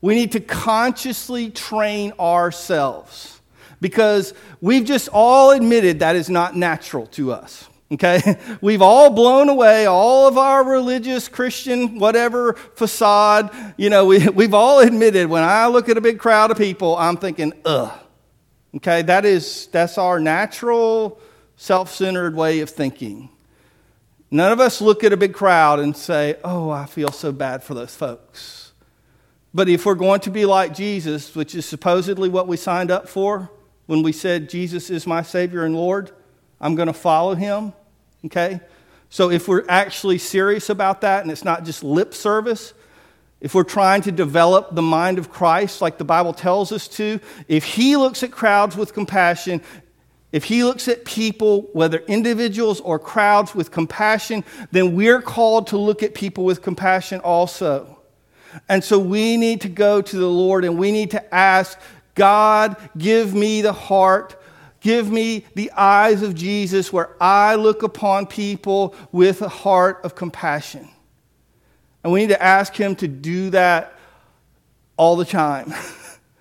We 0.00 0.14
need 0.14 0.30
to 0.32 0.40
consciously 0.40 1.50
train 1.50 2.12
ourselves 2.20 3.40
because 3.80 4.34
we've 4.60 4.84
just 4.84 5.08
all 5.12 5.50
admitted 5.50 5.98
that 5.98 6.14
is 6.14 6.30
not 6.30 6.54
natural 6.54 7.08
to 7.08 7.32
us. 7.32 7.68
Okay? 7.90 8.38
We've 8.60 8.82
all 8.82 9.10
blown 9.10 9.48
away 9.48 9.86
all 9.86 10.28
of 10.28 10.38
our 10.38 10.64
religious, 10.64 11.28
Christian, 11.28 11.98
whatever 11.98 12.54
facade. 12.54 13.50
You 13.76 13.90
know, 13.90 14.06
we, 14.06 14.28
we've 14.28 14.54
all 14.54 14.78
admitted 14.78 15.28
when 15.28 15.42
I 15.42 15.66
look 15.66 15.88
at 15.88 15.98
a 15.98 16.00
big 16.00 16.20
crowd 16.20 16.50
of 16.52 16.56
people, 16.56 16.96
I'm 16.96 17.16
thinking, 17.16 17.52
ugh. 17.64 17.92
Okay, 18.76 19.02
that 19.02 19.24
is 19.24 19.66
that's 19.66 19.98
our 19.98 20.18
natural 20.18 21.20
self-centered 21.56 22.34
way 22.34 22.60
of 22.60 22.70
thinking. 22.70 23.28
None 24.30 24.50
of 24.50 24.58
us 24.58 24.80
look 24.80 25.04
at 25.04 25.12
a 25.12 25.16
big 25.16 25.32
crowd 25.32 25.78
and 25.78 25.96
say, 25.96 26.36
"Oh, 26.42 26.70
I 26.70 26.86
feel 26.86 27.10
so 27.10 27.30
bad 27.30 27.62
for 27.62 27.74
those 27.74 27.94
folks." 27.94 28.72
But 29.54 29.68
if 29.68 29.86
we're 29.86 29.94
going 29.94 30.20
to 30.20 30.30
be 30.30 30.44
like 30.44 30.74
Jesus, 30.74 31.36
which 31.36 31.54
is 31.54 31.64
supposedly 31.64 32.28
what 32.28 32.48
we 32.48 32.56
signed 32.56 32.90
up 32.90 33.08
for 33.08 33.48
when 33.86 34.02
we 34.02 34.10
said 34.10 34.48
Jesus 34.48 34.90
is 34.90 35.06
my 35.06 35.22
savior 35.22 35.64
and 35.64 35.76
Lord, 35.76 36.10
I'm 36.60 36.74
going 36.74 36.88
to 36.88 36.92
follow 36.92 37.36
him, 37.36 37.72
okay? 38.24 38.60
So 39.10 39.30
if 39.30 39.46
we're 39.46 39.64
actually 39.68 40.18
serious 40.18 40.70
about 40.70 41.02
that 41.02 41.22
and 41.22 41.30
it's 41.30 41.44
not 41.44 41.64
just 41.64 41.84
lip 41.84 42.14
service, 42.14 42.74
if 43.44 43.54
we're 43.54 43.62
trying 43.62 44.00
to 44.00 44.10
develop 44.10 44.74
the 44.74 44.80
mind 44.80 45.18
of 45.18 45.30
Christ 45.30 45.82
like 45.82 45.98
the 45.98 46.04
Bible 46.04 46.32
tells 46.32 46.72
us 46.72 46.88
to, 46.88 47.20
if 47.46 47.62
He 47.62 47.94
looks 47.94 48.22
at 48.22 48.30
crowds 48.30 48.74
with 48.74 48.94
compassion, 48.94 49.60
if 50.32 50.44
He 50.44 50.64
looks 50.64 50.88
at 50.88 51.04
people, 51.04 51.68
whether 51.74 51.98
individuals 51.98 52.80
or 52.80 52.98
crowds, 52.98 53.54
with 53.54 53.70
compassion, 53.70 54.44
then 54.70 54.96
we're 54.96 55.20
called 55.20 55.66
to 55.66 55.76
look 55.76 56.02
at 56.02 56.14
people 56.14 56.46
with 56.46 56.62
compassion 56.62 57.20
also. 57.20 58.00
And 58.66 58.82
so 58.82 58.98
we 58.98 59.36
need 59.36 59.60
to 59.60 59.68
go 59.68 60.00
to 60.00 60.16
the 60.16 60.30
Lord 60.30 60.64
and 60.64 60.78
we 60.78 60.90
need 60.90 61.10
to 61.10 61.34
ask, 61.34 61.78
God, 62.14 62.78
give 62.96 63.34
me 63.34 63.60
the 63.60 63.74
heart 63.74 64.40
Give 64.80 65.10
me 65.10 65.46
the 65.54 65.72
eyes 65.72 66.20
of 66.20 66.34
Jesus 66.34 66.92
where 66.92 67.16
I 67.18 67.54
look 67.54 67.82
upon 67.82 68.26
people 68.26 68.94
with 69.12 69.40
a 69.40 69.48
heart 69.48 70.00
of 70.04 70.14
compassion. 70.14 70.90
And 72.04 72.12
we 72.12 72.20
need 72.20 72.28
to 72.28 72.42
ask 72.42 72.74
Him 72.74 72.94
to 72.96 73.08
do 73.08 73.50
that 73.50 73.98
all 74.96 75.16
the 75.16 75.24
time. 75.24 75.72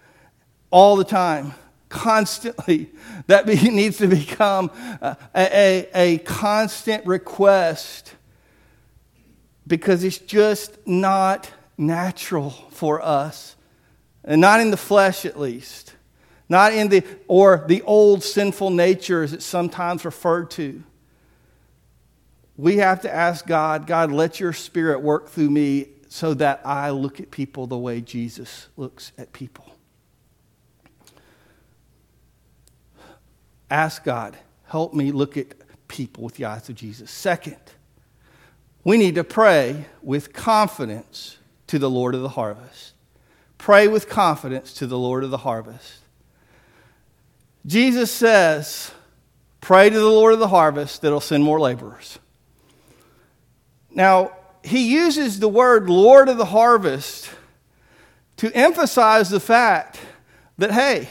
all 0.70 0.98
the 0.98 1.06
time. 1.06 1.54
Constantly. 1.90 2.92
That 3.28 3.48
needs 3.48 4.00
to 4.00 4.08
become 4.08 4.70
a, 5.02 5.18
a, 5.34 5.90
a 5.96 6.18
constant 6.18 7.06
request 7.06 8.14
because 9.66 10.04
it's 10.04 10.18
just 10.18 10.78
not 10.86 11.50
natural 11.78 12.50
for 12.50 13.02
us. 13.02 13.56
And 14.26 14.42
not 14.42 14.60
in 14.60 14.72
the 14.72 14.78
flesh, 14.78 15.26
at 15.26 15.40
least. 15.40 15.94
Not 16.50 16.74
in 16.74 16.90
the, 16.90 17.06
or 17.30 17.64
the 17.66 17.82
old 17.84 18.26
sinful 18.26 18.72
nature 18.72 19.24
as 19.24 19.32
it's 19.32 19.46
sometimes 19.46 20.04
referred 20.04 20.52
to. 20.52 20.84
We 22.58 22.78
have 22.78 23.02
to 23.02 23.14
ask 23.14 23.46
God, 23.46 23.88
God, 23.88 24.12
let 24.12 24.40
your 24.40 24.54
spirit 24.54 25.02
work 25.02 25.30
through 25.30 25.50
me 25.50 25.88
so 26.08 26.36
that 26.36 26.62
I 26.64 26.92
look 26.92 27.20
at 27.20 27.32
people 27.32 27.66
the 27.66 27.78
way 27.78 28.00
Jesus 28.00 28.68
looks 28.78 29.12
at 29.18 29.34
people. 29.34 29.76
Ask 33.72 34.04
God, 34.04 34.38
help 34.66 34.94
me 34.94 35.12
look 35.12 35.38
at 35.38 35.48
people 35.88 36.24
with 36.24 36.36
the 36.36 36.46
eyes 36.46 36.70
of 36.70 36.76
Jesus. 36.76 37.10
Second, 37.10 37.58
we 38.84 38.98
need 38.98 39.16
to 39.16 39.24
pray 39.24 39.86
with 40.04 40.34
confidence 40.34 41.38
to 41.68 41.80
the 41.80 41.90
Lord 41.90 42.14
of 42.14 42.22
the 42.22 42.30
harvest. 42.30 42.94
Pray 43.58 43.88
with 43.88 44.08
confidence 44.08 44.74
to 44.74 44.86
the 44.86 44.98
Lord 44.98 45.24
of 45.24 45.32
the 45.32 45.38
harvest. 45.38 46.00
Jesus 47.66 48.12
says, 48.12 48.92
Pray 49.62 49.90
to 49.90 49.98
the 49.98 50.06
Lord 50.06 50.34
of 50.34 50.40
the 50.40 50.50
harvest 50.50 51.02
that'll 51.02 51.22
send 51.22 51.44
more 51.44 51.60
laborers. 51.60 52.20
Now, 53.94 54.32
he 54.64 54.92
uses 54.92 55.40
the 55.40 55.48
word 55.48 55.90
Lord 55.90 56.30
of 56.30 56.38
the 56.38 56.46
harvest 56.46 57.30
to 58.38 58.52
emphasize 58.56 59.30
the 59.30 59.40
fact 59.40 60.00
that, 60.58 60.72
hey, 60.72 61.10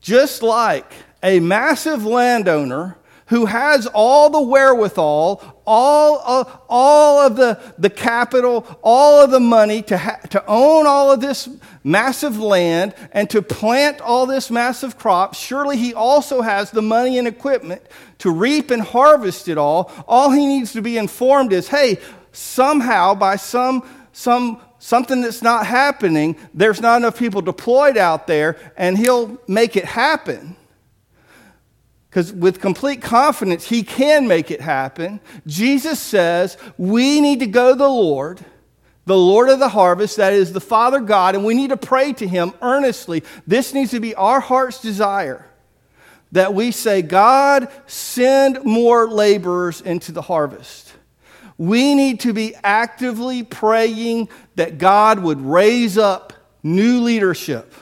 just 0.00 0.42
like 0.42 0.92
a 1.22 1.40
massive 1.40 2.04
landowner 2.04 2.96
who 3.26 3.46
has 3.46 3.86
all 3.86 4.30
the 4.30 4.40
wherewithal, 4.40 5.55
all 5.66 6.18
of, 6.20 6.60
all 6.68 7.26
of 7.26 7.36
the, 7.36 7.60
the 7.78 7.90
capital, 7.90 8.66
all 8.82 9.22
of 9.22 9.30
the 9.30 9.40
money 9.40 9.82
to, 9.82 9.98
ha- 9.98 10.20
to 10.30 10.44
own 10.46 10.86
all 10.86 11.10
of 11.10 11.20
this 11.20 11.48
massive 11.82 12.38
land 12.38 12.94
and 13.12 13.28
to 13.30 13.42
plant 13.42 14.00
all 14.00 14.26
this 14.26 14.50
massive 14.50 14.98
crop, 14.98 15.34
surely 15.34 15.76
he 15.76 15.92
also 15.92 16.40
has 16.40 16.70
the 16.70 16.82
money 16.82 17.18
and 17.18 17.26
equipment 17.26 17.82
to 18.18 18.30
reap 18.30 18.70
and 18.70 18.82
harvest 18.82 19.48
it 19.48 19.58
all. 19.58 19.92
All 20.06 20.30
he 20.30 20.46
needs 20.46 20.72
to 20.72 20.82
be 20.82 20.96
informed 20.96 21.52
is 21.52 21.68
hey, 21.68 21.98
somehow 22.32 23.14
by 23.14 23.36
some, 23.36 23.82
some 24.12 24.60
something 24.78 25.22
that's 25.22 25.42
not 25.42 25.66
happening, 25.66 26.36
there's 26.54 26.80
not 26.80 26.98
enough 26.98 27.18
people 27.18 27.42
deployed 27.42 27.96
out 27.96 28.26
there, 28.26 28.56
and 28.76 28.96
he'll 28.96 29.36
make 29.48 29.76
it 29.76 29.84
happen. 29.84 30.54
Because 32.16 32.32
with 32.32 32.62
complete 32.62 33.02
confidence, 33.02 33.68
he 33.68 33.82
can 33.82 34.26
make 34.26 34.50
it 34.50 34.62
happen. 34.62 35.20
Jesus 35.46 36.00
says 36.00 36.56
we 36.78 37.20
need 37.20 37.40
to 37.40 37.46
go 37.46 37.72
to 37.72 37.74
the 37.74 37.86
Lord, 37.86 38.42
the 39.04 39.14
Lord 39.14 39.50
of 39.50 39.58
the 39.58 39.68
harvest, 39.68 40.16
that 40.16 40.32
is 40.32 40.54
the 40.54 40.60
Father 40.62 41.00
God, 41.00 41.34
and 41.34 41.44
we 41.44 41.52
need 41.52 41.68
to 41.68 41.76
pray 41.76 42.14
to 42.14 42.26
him 42.26 42.54
earnestly. 42.62 43.22
This 43.46 43.74
needs 43.74 43.90
to 43.90 44.00
be 44.00 44.14
our 44.14 44.40
heart's 44.40 44.80
desire 44.80 45.44
that 46.32 46.54
we 46.54 46.70
say, 46.70 47.02
God, 47.02 47.68
send 47.86 48.64
more 48.64 49.10
laborers 49.10 49.82
into 49.82 50.10
the 50.10 50.22
harvest. 50.22 50.94
We 51.58 51.94
need 51.94 52.20
to 52.20 52.32
be 52.32 52.54
actively 52.64 53.42
praying 53.42 54.30
that 54.54 54.78
God 54.78 55.18
would 55.18 55.42
raise 55.42 55.98
up 55.98 56.32
new 56.62 57.02
leadership, 57.02 57.74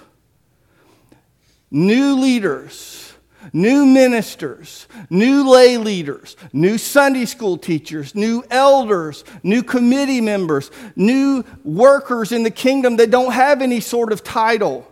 new 1.71 2.17
leaders 2.17 3.04
new 3.53 3.85
ministers, 3.85 4.87
new 5.11 5.51
lay 5.51 5.77
leaders, 5.77 6.37
new 6.53 6.79
Sunday 6.79 7.25
school 7.25 7.57
teachers, 7.57 8.15
new 8.15 8.45
elders, 8.51 9.25
new 9.43 9.63
committee 9.63 10.21
members, 10.21 10.71
new 10.97 11.45
workers 11.65 12.33
in 12.33 12.43
the 12.43 12.51
kingdom 12.51 12.97
that 12.97 13.11
don't 13.11 13.33
have 13.33 13.63
any 13.63 13.81
sort 13.81 14.13
of 14.13 14.25
title. 14.25 14.91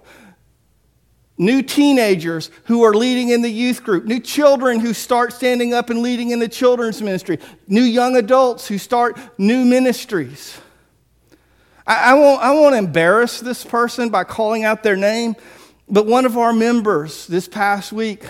New 1.39 1.63
teenagers 1.63 2.51
who 2.65 2.83
are 2.83 2.95
leading 2.95 3.31
in 3.31 3.43
the 3.43 3.51
youth 3.51 3.83
group, 3.83 4.05
new 4.05 4.21
children 4.21 4.79
who 4.79 4.93
start 4.93 5.33
standing 5.33 5.73
up 5.73 5.91
and 5.91 6.03
leading 6.03 6.31
in 6.31 6.39
the 6.39 6.49
children's 6.49 7.01
ministry, 7.01 7.39
new 7.67 7.83
young 7.83 8.17
adults 8.17 8.69
who 8.69 8.79
start 8.79 9.19
new 9.39 9.65
ministries. 9.65 10.57
I, 11.87 12.13
I, 12.13 12.15
won't, 12.15 12.43
I 12.43 12.53
won't 12.53 12.75
embarrass 12.75 13.41
this 13.41 13.65
person 13.65 14.11
by 14.11 14.25
calling 14.25 14.65
out 14.65 14.83
their 14.83 14.95
name, 14.95 15.35
but 15.89 16.07
one 16.07 16.27
of 16.27 16.37
our 16.37 16.53
members 16.53 17.27
this 17.27 17.49
past 17.49 17.93
week 17.93 18.25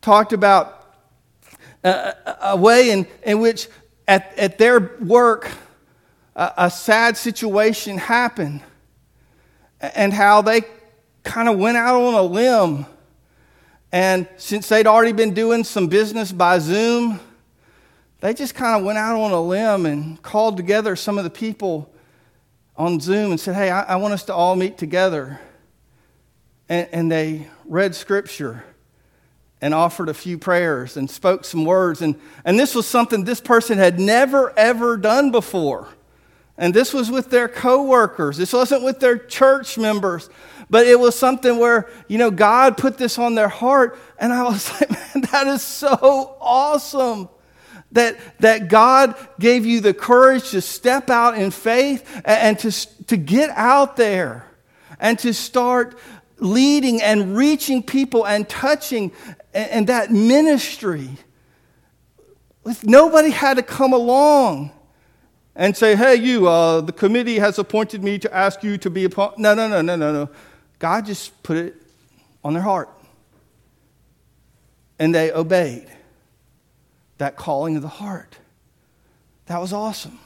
talked 0.00 0.32
about 0.32 0.94
uh, 1.84 2.12
a, 2.26 2.36
a 2.42 2.56
way 2.56 2.90
in, 2.90 3.06
in 3.22 3.40
which 3.40 3.68
at, 4.06 4.36
at 4.38 4.58
their 4.58 4.96
work 5.00 5.50
a, 6.36 6.52
a 6.56 6.70
sad 6.70 7.16
situation 7.16 7.98
happened 7.98 8.60
and 9.80 10.12
how 10.12 10.42
they 10.42 10.62
kind 11.22 11.48
of 11.48 11.58
went 11.58 11.76
out 11.76 12.00
on 12.00 12.14
a 12.14 12.22
limb. 12.22 12.86
And 13.92 14.28
since 14.36 14.68
they'd 14.68 14.86
already 14.86 15.12
been 15.12 15.34
doing 15.34 15.64
some 15.64 15.88
business 15.88 16.32
by 16.32 16.58
Zoom, 16.58 17.18
they 18.20 18.34
just 18.34 18.54
kind 18.54 18.78
of 18.78 18.84
went 18.84 18.98
out 18.98 19.18
on 19.18 19.32
a 19.32 19.40
limb 19.40 19.86
and 19.86 20.20
called 20.22 20.56
together 20.56 20.94
some 20.96 21.18
of 21.18 21.24
the 21.24 21.30
people 21.30 21.92
on 22.76 23.00
Zoom 23.00 23.32
and 23.32 23.40
said, 23.40 23.54
Hey, 23.54 23.70
I, 23.70 23.82
I 23.82 23.96
want 23.96 24.14
us 24.14 24.24
to 24.24 24.34
all 24.34 24.54
meet 24.54 24.78
together. 24.78 25.40
And, 26.68 26.88
and 26.92 27.12
they 27.12 27.48
read 27.64 27.94
scripture 27.94 28.64
and 29.60 29.74
offered 29.74 30.08
a 30.08 30.14
few 30.14 30.38
prayers 30.38 30.96
and 30.96 31.10
spoke 31.10 31.44
some 31.44 31.64
words. 31.64 32.02
And, 32.02 32.18
and 32.44 32.58
this 32.58 32.74
was 32.74 32.86
something 32.86 33.24
this 33.24 33.40
person 33.40 33.78
had 33.78 34.00
never, 34.00 34.56
ever 34.58 34.96
done 34.96 35.30
before. 35.30 35.88
And 36.56 36.74
this 36.74 36.92
was 36.92 37.10
with 37.10 37.30
their 37.30 37.48
coworkers. 37.48 38.36
This 38.36 38.52
wasn't 38.52 38.82
with 38.82 39.00
their 39.00 39.18
church 39.18 39.78
members. 39.78 40.28
But 40.68 40.86
it 40.86 40.98
was 40.98 41.18
something 41.18 41.58
where, 41.58 41.88
you 42.06 42.18
know, 42.18 42.30
God 42.30 42.76
put 42.76 42.96
this 42.96 43.18
on 43.18 43.34
their 43.34 43.48
heart. 43.48 43.98
And 44.18 44.32
I 44.32 44.44
was 44.44 44.70
like, 44.80 44.90
man, 44.90 45.24
that 45.32 45.46
is 45.46 45.62
so 45.62 46.36
awesome. 46.40 47.28
That, 47.92 48.18
that 48.38 48.68
God 48.68 49.16
gave 49.40 49.66
you 49.66 49.80
the 49.80 49.92
courage 49.92 50.50
to 50.50 50.60
step 50.60 51.10
out 51.10 51.36
in 51.36 51.50
faith 51.50 52.08
and, 52.24 52.26
and 52.26 52.58
to, 52.60 53.04
to 53.06 53.16
get 53.16 53.50
out 53.50 53.96
there 53.96 54.46
and 55.00 55.18
to 55.20 55.34
start 55.34 55.98
leading 56.38 57.02
and 57.02 57.36
reaching 57.36 57.82
people 57.82 58.26
and 58.26 58.48
touching 58.48 59.10
and, 59.54 59.70
and 59.70 59.86
that 59.88 60.10
ministry. 60.10 61.10
Nobody 62.82 63.30
had 63.30 63.56
to 63.56 63.62
come 63.62 63.92
along 63.92 64.70
and 65.56 65.76
say, 65.76 65.96
hey, 65.96 66.14
you, 66.14 66.48
uh, 66.48 66.80
the 66.80 66.92
committee 66.92 67.38
has 67.38 67.58
appointed 67.58 68.02
me 68.02 68.18
to 68.18 68.34
ask 68.34 68.62
you 68.62 68.78
to 68.78 68.90
be 68.90 69.04
a 69.04 69.10
part. 69.10 69.38
No, 69.38 69.54
no, 69.54 69.68
no, 69.68 69.80
no, 69.80 69.96
no, 69.96 70.12
no. 70.12 70.30
God 70.78 71.06
just 71.06 71.42
put 71.42 71.56
it 71.56 71.74
on 72.44 72.54
their 72.54 72.62
heart. 72.62 72.88
And 74.98 75.14
they 75.14 75.32
obeyed 75.32 75.86
that 77.18 77.36
calling 77.36 77.76
of 77.76 77.82
the 77.82 77.88
heart. 77.88 78.36
That 79.46 79.60
was 79.60 79.72
awesome. 79.72 80.18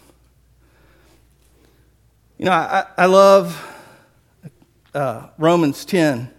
You 2.38 2.46
know, 2.46 2.52
I, 2.52 2.84
I 2.96 3.06
love 3.06 3.70
uh, 4.92 5.28
Romans 5.38 5.84
10. 5.84 6.30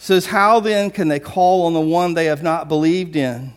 Says, 0.00 0.26
How 0.26 0.60
then 0.60 0.90
can 0.90 1.08
they 1.08 1.20
call 1.20 1.66
on 1.66 1.74
the 1.74 1.80
one 1.80 2.14
they 2.14 2.24
have 2.24 2.42
not 2.42 2.68
believed 2.68 3.16
in? 3.16 3.52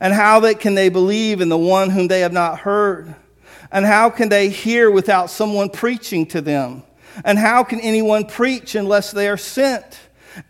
And 0.00 0.12
how 0.12 0.40
they, 0.40 0.54
can 0.54 0.74
they 0.74 0.88
believe 0.88 1.40
in 1.40 1.48
the 1.48 1.56
one 1.56 1.88
whom 1.88 2.08
they 2.08 2.20
have 2.20 2.32
not 2.32 2.58
heard? 2.58 3.14
And 3.70 3.86
how 3.86 4.10
can 4.10 4.28
they 4.28 4.48
hear 4.48 4.90
without 4.90 5.30
someone 5.30 5.70
preaching 5.70 6.26
to 6.26 6.40
them? 6.40 6.82
And 7.24 7.38
how 7.38 7.62
can 7.62 7.78
anyone 7.80 8.26
preach 8.26 8.74
unless 8.74 9.12
they 9.12 9.28
are 9.28 9.36
sent? 9.36 10.00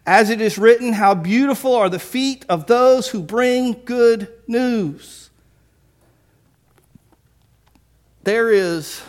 As 0.06 0.30
it 0.30 0.40
is 0.40 0.56
written, 0.56 0.94
How 0.94 1.14
beautiful 1.14 1.74
are 1.74 1.90
the 1.90 1.98
feet 1.98 2.46
of 2.48 2.66
those 2.66 3.08
who 3.08 3.22
bring 3.22 3.82
good 3.84 4.32
news. 4.46 5.28
There 8.22 8.50
is 8.50 9.02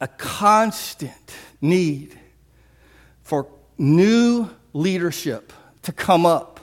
a 0.00 0.08
constant 0.08 1.36
need 1.60 2.18
for 3.22 3.46
new 3.80 4.48
leadership 4.74 5.52
to 5.82 5.92
come 5.92 6.26
up 6.26 6.60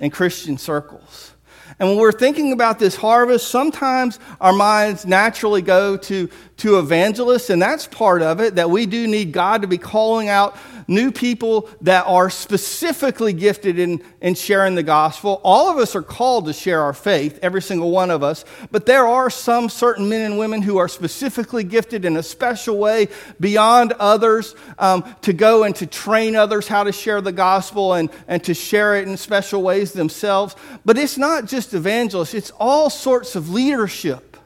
in 0.00 0.10
Christian 0.10 0.56
circles. 0.56 1.32
And 1.78 1.90
when 1.90 1.98
we're 1.98 2.12
thinking 2.12 2.52
about 2.52 2.78
this 2.78 2.96
harvest, 2.96 3.48
sometimes 3.48 4.18
our 4.40 4.54
minds 4.54 5.04
naturally 5.04 5.60
go 5.60 5.98
to, 5.98 6.30
to 6.58 6.78
evangelists, 6.78 7.50
and 7.50 7.60
that's 7.60 7.86
part 7.86 8.22
of 8.22 8.40
it, 8.40 8.54
that 8.54 8.70
we 8.70 8.86
do 8.86 9.06
need 9.06 9.32
God 9.32 9.60
to 9.60 9.68
be 9.68 9.76
calling 9.76 10.30
out 10.30 10.56
new 10.88 11.10
people 11.10 11.68
that 11.80 12.06
are 12.06 12.30
specifically 12.30 13.32
gifted 13.32 13.78
in, 13.78 14.02
in 14.20 14.34
sharing 14.34 14.74
the 14.74 14.82
gospel. 14.82 15.40
All 15.44 15.70
of 15.70 15.78
us 15.78 15.96
are 15.96 16.02
called 16.02 16.46
to 16.46 16.52
share 16.52 16.82
our 16.82 16.92
faith, 16.92 17.38
every 17.42 17.62
single 17.62 17.90
one 17.90 18.10
of 18.10 18.22
us, 18.22 18.44
but 18.70 18.86
there 18.86 19.06
are 19.06 19.30
some 19.30 19.68
certain 19.68 20.08
men 20.08 20.22
and 20.22 20.38
women 20.38 20.62
who 20.62 20.78
are 20.78 20.88
specifically 20.88 21.64
gifted 21.64 22.04
in 22.04 22.16
a 22.16 22.22
special 22.22 22.78
way 22.78 23.08
beyond 23.40 23.92
others 23.94 24.54
um, 24.78 25.04
to 25.22 25.32
go 25.32 25.64
and 25.64 25.74
to 25.76 25.86
train 25.86 26.36
others 26.36 26.68
how 26.68 26.84
to 26.84 26.92
share 26.92 27.20
the 27.20 27.32
gospel 27.32 27.94
and, 27.94 28.10
and 28.28 28.42
to 28.44 28.54
share 28.54 28.96
it 28.96 29.08
in 29.08 29.16
special 29.16 29.62
ways 29.62 29.92
themselves. 29.92 30.56
But 30.84 30.98
it's 30.98 31.18
not 31.18 31.46
just 31.46 31.74
evangelists, 31.74 32.34
it's 32.34 32.52
all 32.58 32.90
sorts 32.90 33.36
of 33.36 33.50
leadership. 33.50 34.36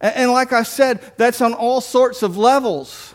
And 0.00 0.30
like 0.30 0.52
I 0.52 0.62
said, 0.62 1.00
that's 1.16 1.40
on 1.40 1.54
all 1.54 1.80
sorts 1.80 2.22
of 2.22 2.36
levels. 2.36 3.14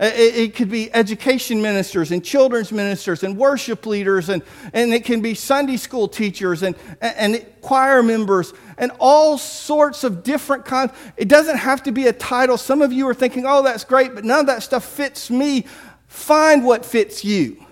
Uh, 0.00 0.06
it, 0.06 0.34
it, 0.34 0.54
could 0.56 0.68
be 0.68 0.92
education 0.92 1.62
ministers 1.62 2.10
and 2.10 2.24
children's 2.24 2.72
ministers 2.72 3.22
and 3.22 3.36
worship 3.36 3.86
leaders, 3.86 4.28
and, 4.28 4.42
and 4.72 4.92
it 4.92 5.04
can 5.04 5.20
be 5.20 5.34
Sunday 5.34 5.76
school 5.76 6.08
teachers 6.08 6.64
and, 6.64 6.74
and, 7.00 7.36
and 7.36 7.46
choir 7.60 8.02
members 8.02 8.52
and 8.76 8.90
all 8.98 9.38
sorts 9.38 10.02
of 10.02 10.24
different 10.24 10.64
kinds. 10.64 10.92
It 11.16 11.28
doesn't 11.28 11.58
have 11.58 11.84
to 11.84 11.92
be 11.92 12.08
a 12.08 12.12
title. 12.12 12.56
Some 12.56 12.82
of 12.82 12.92
you 12.92 13.06
are 13.08 13.14
thinking, 13.14 13.44
oh, 13.46 13.62
that's 13.62 13.84
great, 13.84 14.16
but 14.16 14.24
none 14.24 14.40
of 14.40 14.46
that 14.46 14.64
stuff 14.64 14.84
fits 14.84 15.30
me. 15.30 15.64
Find 16.08 16.64
what 16.64 16.84
fits 16.84 17.24
you. 17.24 17.64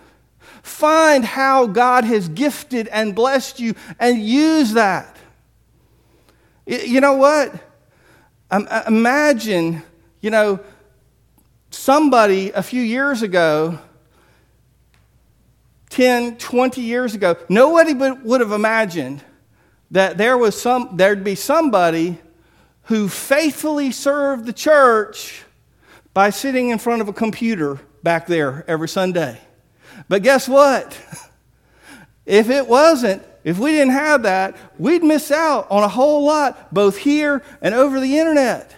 Find 0.63 1.25
how 1.25 1.67
God 1.67 2.05
has 2.05 2.29
gifted 2.29 2.87
and 2.89 3.17
blessed 3.17 3.59
you 3.59 3.75
and 3.99 4.23
use 4.23 4.75
that. 4.75 5.17
You 6.67 7.01
know 7.01 7.15
what? 7.15 7.53
Imagine, 8.87 9.83
you 10.21 10.31
know, 10.31 10.61
somebody 11.75 12.51
a 12.51 12.63
few 12.63 12.83
years 12.83 13.23
ago, 13.23 13.79
10, 15.91 16.39
20 16.39 16.81
years 16.81 17.15
ago, 17.15 17.37
nobody 17.49 17.93
would 17.93 18.41
have 18.41 18.53
imagined 18.53 19.23
that 19.91 20.17
there 20.17 20.39
was 20.39 20.61
some, 20.61 20.97
there'd 20.97 21.25
be 21.25 21.35
somebody 21.35 22.19
who 22.85 23.09
faithfully 23.09 23.91
served 23.91 24.47
the 24.47 24.53
church 24.53 25.45
by 26.15 26.31
sitting 26.31 26.71
in 26.71 26.79
front 26.79 27.03
of 27.03 27.09
a 27.09 27.13
computer 27.13 27.79
back 28.03 28.27
there 28.27 28.65
every 28.67 28.89
Sunday. 28.89 29.39
But 30.09 30.23
guess 30.23 30.49
what? 30.49 30.99
If 32.25 32.51
it 32.51 32.69
wasn't, 32.69 33.25
if 33.43 33.59
we 33.59 33.73
didn't 33.73 33.95
have 33.95 34.23
that, 34.23 34.57
we'd 34.79 35.03
miss 35.03 35.33
out 35.33 35.67
on 35.71 35.83
a 35.83 35.89
whole 35.89 36.25
lot, 36.25 36.73
both 36.73 36.97
here 36.97 37.43
and 37.61 37.75
over 37.75 37.99
the 37.99 38.17
internet. 38.17 38.73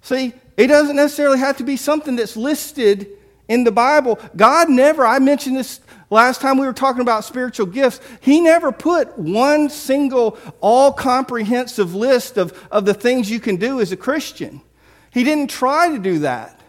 See, 0.00 0.32
it 0.60 0.66
doesn't 0.66 0.96
necessarily 0.96 1.38
have 1.38 1.56
to 1.56 1.64
be 1.64 1.78
something 1.78 2.16
that's 2.16 2.36
listed 2.36 3.08
in 3.48 3.64
the 3.64 3.72
Bible. 3.72 4.18
God 4.36 4.68
never, 4.68 5.06
I 5.06 5.18
mentioned 5.18 5.56
this 5.56 5.80
last 6.10 6.42
time 6.42 6.58
we 6.58 6.66
were 6.66 6.74
talking 6.74 7.00
about 7.00 7.24
spiritual 7.24 7.64
gifts, 7.64 7.98
He 8.20 8.42
never 8.42 8.70
put 8.70 9.18
one 9.18 9.70
single, 9.70 10.38
all 10.60 10.92
comprehensive 10.92 11.94
list 11.94 12.36
of, 12.36 12.52
of 12.70 12.84
the 12.84 12.92
things 12.92 13.30
you 13.30 13.40
can 13.40 13.56
do 13.56 13.80
as 13.80 13.90
a 13.90 13.96
Christian. 13.96 14.60
He 15.10 15.24
didn't 15.24 15.48
try 15.48 15.88
to 15.88 15.98
do 15.98 16.18
that 16.18 16.60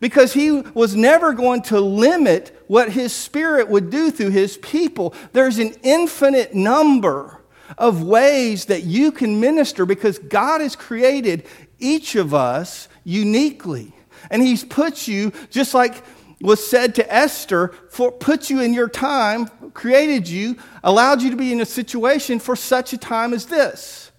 because 0.00 0.34
he 0.34 0.50
was 0.50 0.94
never 0.94 1.32
going 1.32 1.62
to 1.62 1.80
limit 1.80 2.62
what 2.66 2.92
his 2.92 3.10
spirit 3.10 3.68
would 3.70 3.88
do 3.88 4.10
through 4.10 4.30
his 4.30 4.58
people. 4.58 5.14
There's 5.32 5.58
an 5.58 5.74
infinite 5.82 6.54
number 6.54 7.40
of 7.78 8.02
ways 8.02 8.66
that 8.66 8.82
you 8.82 9.10
can 9.12 9.40
minister 9.40 9.86
because 9.86 10.18
God 10.18 10.60
has 10.60 10.76
created 10.76 11.46
each 11.78 12.14
of 12.14 12.34
us 12.34 12.88
uniquely. 13.04 13.92
And 14.30 14.42
he's 14.42 14.64
put 14.64 15.08
you, 15.08 15.32
just 15.50 15.74
like 15.74 16.02
was 16.40 16.66
said 16.66 16.94
to 16.94 17.12
Esther, 17.12 17.68
for, 17.90 18.10
put 18.10 18.48
you 18.48 18.60
in 18.60 18.72
your 18.72 18.88
time, 18.88 19.46
created 19.74 20.28
you, 20.28 20.56
allowed 20.82 21.20
you 21.20 21.30
to 21.30 21.36
be 21.36 21.52
in 21.52 21.60
a 21.60 21.66
situation 21.66 22.38
for 22.38 22.56
such 22.56 22.92
a 22.92 22.98
time 22.98 23.34
as 23.34 23.46
this. 23.46 24.10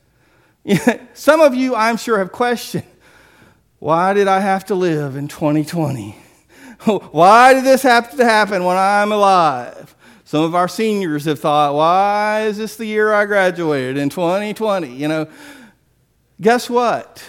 Some 1.13 1.41
of 1.41 1.55
you, 1.55 1.75
I'm 1.75 1.97
sure, 1.97 2.19
have 2.19 2.31
questioned 2.31 2.85
why 3.79 4.13
did 4.13 4.27
I 4.27 4.41
have 4.41 4.65
to 4.65 4.75
live 4.75 5.15
in 5.15 5.27
2020? 5.27 6.15
Why 6.85 7.53
did 7.55 7.63
this 7.63 7.81
have 7.81 8.15
to 8.15 8.23
happen 8.23 8.63
when 8.63 8.77
I'm 8.77 9.11
alive? 9.11 9.95
Some 10.23 10.43
of 10.43 10.53
our 10.53 10.67
seniors 10.67 11.25
have 11.25 11.39
thought, 11.39 11.73
why 11.73 12.43
is 12.43 12.57
this 12.57 12.75
the 12.75 12.85
year 12.85 13.11
I 13.11 13.25
graduated 13.25 13.97
in 13.97 14.09
2020? 14.09 14.95
You 14.95 15.07
know, 15.07 15.27
guess 16.39 16.69
what? 16.69 17.23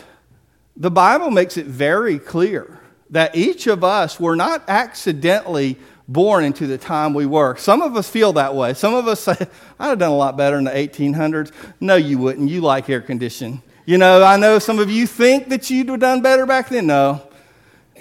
The 0.76 0.90
Bible 0.90 1.30
makes 1.30 1.56
it 1.56 1.66
very 1.66 2.18
clear 2.18 2.80
that 3.10 3.36
each 3.36 3.66
of 3.66 3.84
us 3.84 4.18
were 4.18 4.36
not 4.36 4.64
accidentally 4.68 5.78
born 6.08 6.44
into 6.44 6.66
the 6.66 6.78
time 6.78 7.14
we 7.14 7.26
were. 7.26 7.56
Some 7.56 7.82
of 7.82 7.96
us 7.96 8.08
feel 8.08 8.32
that 8.34 8.54
way. 8.54 8.74
Some 8.74 8.94
of 8.94 9.06
us 9.06 9.20
say, 9.20 9.36
I'd 9.78 9.88
have 9.88 9.98
done 9.98 10.10
a 10.10 10.16
lot 10.16 10.36
better 10.36 10.58
in 10.58 10.64
the 10.64 10.70
1800s. 10.70 11.52
No, 11.80 11.96
you 11.96 12.18
wouldn't. 12.18 12.48
You 12.48 12.60
like 12.60 12.88
air 12.88 13.00
conditioning. 13.00 13.62
You 13.84 13.98
know, 13.98 14.22
I 14.22 14.36
know 14.36 14.58
some 14.58 14.78
of 14.78 14.90
you 14.90 15.06
think 15.06 15.48
that 15.48 15.68
you'd 15.68 15.88
have 15.88 16.00
done 16.00 16.22
better 16.22 16.46
back 16.46 16.68
then. 16.68 16.86
No. 16.86 17.28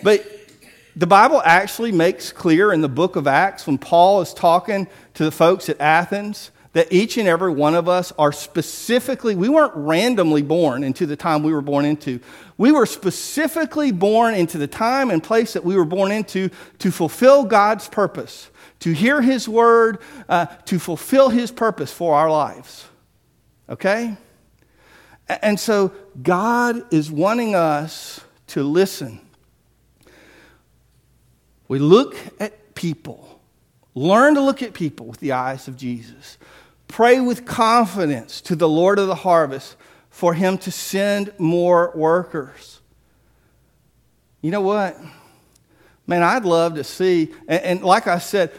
But 0.04 0.26
the 0.96 1.08
Bible 1.08 1.42
actually 1.44 1.92
makes 1.92 2.32
clear 2.32 2.72
in 2.72 2.82
the 2.82 2.90
book 2.90 3.16
of 3.16 3.28
Acts 3.28 3.66
when 3.66 3.78
Paul 3.78 4.22
is 4.22 4.34
talking 4.34 4.88
to 5.16 5.24
the 5.24 5.32
folks 5.32 5.70
at 5.70 5.80
Athens 5.80 6.52
that 6.74 6.92
each 6.92 7.18
and 7.18 7.28
every 7.28 7.52
one 7.52 7.76
of 7.76 7.90
us 7.90 8.14
are 8.18 8.32
specifically, 8.32 9.36
we 9.36 9.50
weren't 9.50 9.76
randomly 9.76 10.42
born 10.42 10.84
into 10.84 11.06
the 11.06 11.18
time 11.18 11.44
we 11.44 11.52
were 11.52 11.62
born 11.62 11.84
into. 11.84 12.20
We 12.58 12.72
were 12.72 12.86
specifically 12.86 13.92
born 13.92 14.36
into 14.36 14.58
the 14.58 14.68
time 14.68 15.10
and 15.10 15.22
place 15.22 15.54
that 15.54 15.66
we 15.66 15.76
were 15.76 15.86
born 15.86 16.12
into 16.12 16.50
to 16.80 16.92
fulfill 16.92 17.44
God's 17.44 17.90
purpose, 17.90 18.50
to 18.80 18.94
hear 18.94 19.22
His 19.22 19.50
word, 19.50 20.00
uh, 20.30 20.46
to 20.66 20.80
fulfill 20.80 21.30
His 21.30 21.52
purpose 21.52 21.92
for 21.92 22.16
our 22.16 22.32
lives. 22.32 22.88
Okay? 23.70 24.16
And 25.28 25.60
so 25.60 25.94
God 26.22 26.94
is 26.94 27.12
wanting 27.12 27.54
us 27.54 28.22
to 28.48 28.64
listen. 28.64 29.20
We 31.68 31.80
look 31.80 32.16
at 32.40 32.76
people, 32.76 33.42
learn 33.94 34.36
to 34.36 34.42
look 34.42 34.62
at 34.62 34.74
people 34.74 35.06
with 35.06 35.20
the 35.20 35.34
eyes 35.34 35.68
of 35.68 35.78
Jesus. 35.78 36.38
Pray 36.92 37.22
with 37.22 37.46
confidence 37.46 38.42
to 38.42 38.56
the 38.56 38.68
Lord 38.68 39.00
of 39.00 39.08
the 39.08 39.16
harvest 39.16 39.78
for 40.10 40.34
him 40.34 40.58
to 40.58 40.72
send 40.72 41.34
more 41.40 41.94
workers. 41.96 42.82
You 44.42 44.52
know 44.52 44.60
what? 44.60 44.98
Man, 46.06 46.22
I'd 46.22 46.44
love 46.44 46.76
to 46.76 46.84
see, 46.84 47.34
and, 47.48 47.64
and 47.64 47.84
like 47.84 48.08
I 48.08 48.18
said, 48.18 48.52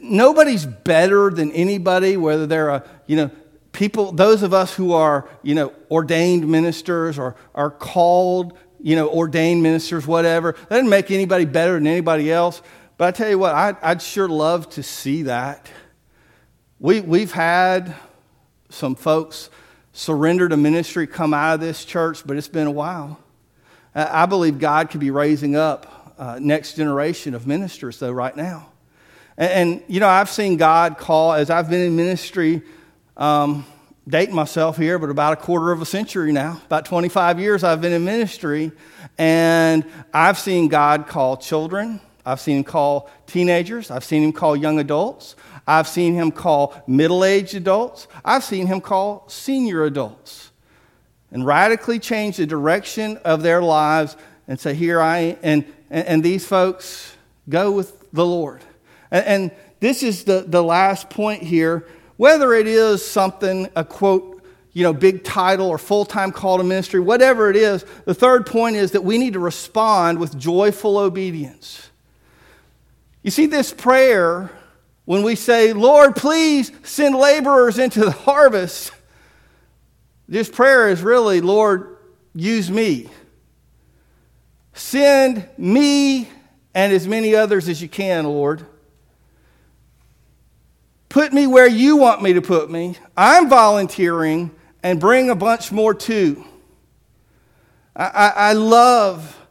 nobody's 0.00 0.66
better 0.66 1.30
than 1.30 1.52
anybody, 1.52 2.16
whether 2.16 2.46
they're 2.48 2.70
a, 2.70 2.84
you 3.06 3.14
know, 3.14 3.30
people, 3.70 4.10
those 4.10 4.42
of 4.42 4.52
us 4.52 4.74
who 4.74 4.92
are, 4.92 5.28
you 5.44 5.54
know, 5.54 5.72
ordained 5.92 6.50
ministers 6.50 7.20
or 7.20 7.36
are 7.54 7.70
called, 7.70 8.58
you 8.80 8.96
know, 8.96 9.08
ordained 9.08 9.62
ministers, 9.62 10.08
whatever, 10.08 10.52
that 10.52 10.70
doesn't 10.70 10.88
make 10.88 11.12
anybody 11.12 11.44
better 11.44 11.74
than 11.74 11.86
anybody 11.86 12.32
else. 12.32 12.62
But 12.96 13.06
I 13.06 13.10
tell 13.12 13.30
you 13.30 13.38
what, 13.38 13.54
I'd, 13.54 13.76
I'd 13.80 14.02
sure 14.02 14.28
love 14.28 14.68
to 14.70 14.82
see 14.82 15.22
that. 15.22 15.70
We, 16.82 17.02
we've 17.02 17.30
had 17.30 17.94
some 18.70 18.94
folks 18.94 19.50
surrender 19.92 20.48
to 20.48 20.56
ministry 20.56 21.06
come 21.06 21.34
out 21.34 21.52
of 21.52 21.60
this 21.60 21.84
church, 21.84 22.26
but 22.26 22.38
it's 22.38 22.48
been 22.48 22.66
a 22.66 22.70
while. 22.70 23.20
I 23.94 24.24
believe 24.24 24.58
God 24.58 24.88
could 24.88 25.00
be 25.00 25.10
raising 25.10 25.56
up 25.56 26.14
uh, 26.16 26.38
next 26.40 26.76
generation 26.76 27.34
of 27.34 27.46
ministers, 27.46 27.98
though, 27.98 28.12
right 28.12 28.34
now. 28.34 28.70
And, 29.36 29.52
and, 29.52 29.82
you 29.88 30.00
know, 30.00 30.08
I've 30.08 30.30
seen 30.30 30.56
God 30.56 30.96
call, 30.96 31.34
as 31.34 31.50
I've 31.50 31.68
been 31.68 31.82
in 31.82 31.96
ministry 31.96 32.62
um, 33.14 33.66
dating 34.08 34.34
myself 34.34 34.78
here, 34.78 34.98
but 34.98 35.10
about 35.10 35.34
a 35.34 35.36
quarter 35.36 35.72
of 35.72 35.82
a 35.82 35.86
century 35.86 36.32
now, 36.32 36.62
about 36.64 36.86
25 36.86 37.38
years 37.38 37.62
I've 37.62 37.82
been 37.82 37.92
in 37.92 38.06
ministry, 38.06 38.72
and 39.18 39.84
I've 40.14 40.38
seen 40.38 40.68
God 40.68 41.08
call 41.08 41.36
children. 41.36 42.00
I've 42.24 42.40
seen 42.40 42.58
him 42.58 42.64
call 42.64 43.10
teenagers. 43.26 43.90
I've 43.90 44.04
seen 44.04 44.22
him 44.22 44.32
call 44.32 44.56
young 44.56 44.78
adults. 44.78 45.36
I've 45.70 45.86
seen 45.86 46.14
him 46.14 46.32
call 46.32 46.74
middle 46.88 47.24
aged 47.24 47.54
adults. 47.54 48.08
I've 48.24 48.42
seen 48.42 48.66
him 48.66 48.80
call 48.80 49.24
senior 49.28 49.84
adults 49.84 50.50
and 51.30 51.46
radically 51.46 52.00
change 52.00 52.38
the 52.38 52.46
direction 52.46 53.18
of 53.18 53.44
their 53.44 53.62
lives 53.62 54.16
and 54.48 54.58
say, 54.58 54.74
Here 54.74 55.00
I 55.00 55.18
am. 55.18 55.36
And, 55.42 55.64
and, 55.90 56.24
these 56.24 56.44
folks 56.44 57.16
go 57.48 57.70
with 57.70 58.10
the 58.12 58.26
Lord. 58.26 58.62
And, 59.12 59.26
and 59.26 59.50
this 59.78 60.02
is 60.02 60.24
the, 60.24 60.44
the 60.46 60.62
last 60.62 61.08
point 61.08 61.44
here 61.44 61.86
whether 62.16 62.52
it 62.52 62.66
is 62.66 63.02
something, 63.02 63.68
a 63.74 63.84
quote, 63.84 64.42
you 64.72 64.82
know, 64.82 64.92
big 64.92 65.24
title 65.24 65.68
or 65.68 65.78
full 65.78 66.04
time 66.04 66.32
call 66.32 66.58
to 66.58 66.64
ministry, 66.64 67.00
whatever 67.00 67.48
it 67.48 67.56
is, 67.56 67.84
the 68.04 68.12
third 68.12 68.44
point 68.44 68.76
is 68.76 68.90
that 68.90 69.04
we 69.04 69.18
need 69.18 69.34
to 69.34 69.38
respond 69.38 70.18
with 70.18 70.36
joyful 70.36 70.98
obedience. 70.98 71.90
You 73.22 73.30
see, 73.30 73.46
this 73.46 73.72
prayer 73.72 74.50
when 75.10 75.24
we 75.24 75.34
say, 75.34 75.72
Lord, 75.72 76.14
please 76.14 76.70
send 76.84 77.16
laborers 77.16 77.80
into 77.80 77.98
the 77.98 78.12
harvest, 78.12 78.92
this 80.28 80.48
prayer 80.48 80.88
is 80.88 81.02
really, 81.02 81.40
Lord, 81.40 81.96
use 82.32 82.70
me. 82.70 83.08
Send 84.72 85.48
me 85.58 86.28
and 86.74 86.92
as 86.92 87.08
many 87.08 87.34
others 87.34 87.68
as 87.68 87.82
you 87.82 87.88
can, 87.88 88.24
Lord. 88.24 88.64
Put 91.08 91.32
me 91.32 91.48
where 91.48 91.66
you 91.66 91.96
want 91.96 92.22
me 92.22 92.34
to 92.34 92.40
put 92.40 92.70
me. 92.70 92.96
I'm 93.16 93.48
volunteering 93.48 94.52
and 94.80 95.00
bring 95.00 95.28
a 95.28 95.34
bunch 95.34 95.72
more 95.72 95.92
too. 95.92 96.44
I, 97.96 98.04
I, 98.04 98.28
I 98.28 98.52
love 98.52 99.44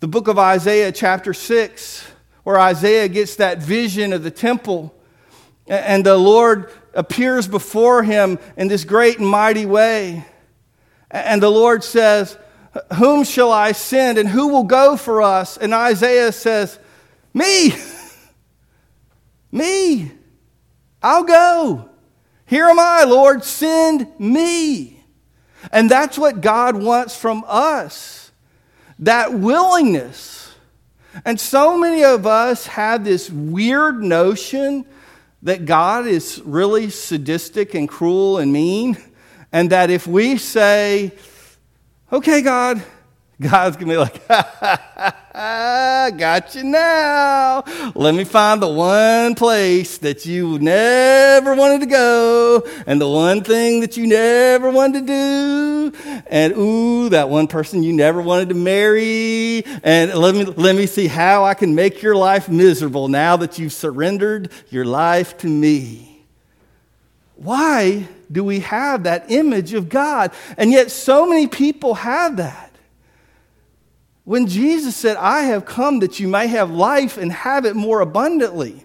the 0.00 0.08
book 0.08 0.26
of 0.26 0.36
Isaiah, 0.36 0.90
chapter 0.90 1.32
6, 1.32 2.08
where 2.42 2.58
Isaiah 2.58 3.06
gets 3.06 3.36
that 3.36 3.58
vision 3.58 4.12
of 4.12 4.24
the 4.24 4.32
temple 4.32 4.94
and 5.68 6.04
the 6.04 6.16
Lord 6.16 6.70
appears 6.94 7.46
before 7.46 8.02
him 8.02 8.38
in 8.56 8.68
this 8.68 8.84
great 8.84 9.18
and 9.18 9.28
mighty 9.28 9.66
way. 9.66 10.24
And 11.10 11.42
the 11.42 11.50
Lord 11.50 11.84
says, 11.84 12.36
Whom 12.96 13.24
shall 13.24 13.52
I 13.52 13.72
send 13.72 14.18
and 14.18 14.28
who 14.28 14.48
will 14.48 14.64
go 14.64 14.96
for 14.96 15.22
us? 15.22 15.56
And 15.56 15.72
Isaiah 15.74 16.32
says, 16.32 16.78
Me, 17.34 17.72
me, 19.52 20.12
I'll 21.02 21.24
go. 21.24 21.90
Here 22.46 22.66
am 22.66 22.78
I, 22.78 23.04
Lord, 23.04 23.44
send 23.44 24.08
me. 24.18 25.04
And 25.72 25.90
that's 25.90 26.16
what 26.16 26.40
God 26.40 26.76
wants 26.76 27.16
from 27.16 27.44
us 27.46 28.30
that 29.00 29.34
willingness. 29.34 30.54
And 31.24 31.40
so 31.40 31.76
many 31.76 32.04
of 32.04 32.26
us 32.26 32.66
have 32.66 33.04
this 33.04 33.30
weird 33.30 34.02
notion 34.02 34.86
that 35.42 35.64
God 35.64 36.06
is 36.06 36.40
really 36.44 36.90
sadistic 36.90 37.74
and 37.74 37.88
cruel 37.88 38.38
and 38.38 38.52
mean, 38.52 38.96
and 39.52 39.70
that 39.70 39.90
if 39.90 40.06
we 40.06 40.38
say, 40.38 41.12
okay, 42.12 42.42
God, 42.42 42.82
God's 43.40 43.76
to 43.88 43.92
be 43.92 43.98
like, 43.98 44.22
got 45.36 46.54
you 46.54 46.64
now. 46.64 47.62
Let 47.94 48.14
me 48.14 48.24
find 48.24 48.62
the 48.62 48.68
one 48.68 49.34
place 49.34 49.98
that 49.98 50.24
you 50.24 50.58
never 50.58 51.54
wanted 51.54 51.80
to 51.80 51.86
go 51.86 52.66
and 52.86 53.00
the 53.00 53.08
one 53.08 53.42
thing 53.42 53.80
that 53.80 53.96
you 53.96 54.06
never 54.06 54.70
wanted 54.70 55.06
to 55.06 55.92
do. 55.92 56.22
And 56.28 56.54
ooh, 56.56 57.10
that 57.10 57.28
one 57.28 57.48
person 57.48 57.82
you 57.82 57.92
never 57.92 58.22
wanted 58.22 58.48
to 58.48 58.54
marry. 58.54 59.64
And 59.82 60.14
let 60.14 60.34
me, 60.34 60.44
let 60.44 60.74
me 60.74 60.86
see 60.86 61.06
how 61.06 61.44
I 61.44 61.54
can 61.54 61.74
make 61.74 62.00
your 62.00 62.16
life 62.16 62.48
miserable 62.48 63.08
now 63.08 63.36
that 63.36 63.58
you've 63.58 63.74
surrendered 63.74 64.50
your 64.70 64.86
life 64.86 65.36
to 65.38 65.48
me. 65.48 66.24
Why 67.36 68.08
do 68.32 68.42
we 68.42 68.60
have 68.60 69.02
that 69.02 69.30
image 69.30 69.74
of 69.74 69.90
God? 69.90 70.32
And 70.56 70.72
yet, 70.72 70.90
so 70.90 71.26
many 71.26 71.46
people 71.46 71.94
have 71.94 72.38
that. 72.38 72.65
When 74.26 74.48
Jesus 74.48 74.96
said, 74.96 75.16
I 75.18 75.42
have 75.42 75.64
come 75.64 76.00
that 76.00 76.18
you 76.18 76.26
may 76.26 76.48
have 76.48 76.68
life 76.68 77.16
and 77.16 77.30
have 77.30 77.64
it 77.64 77.76
more 77.76 78.00
abundantly, 78.00 78.84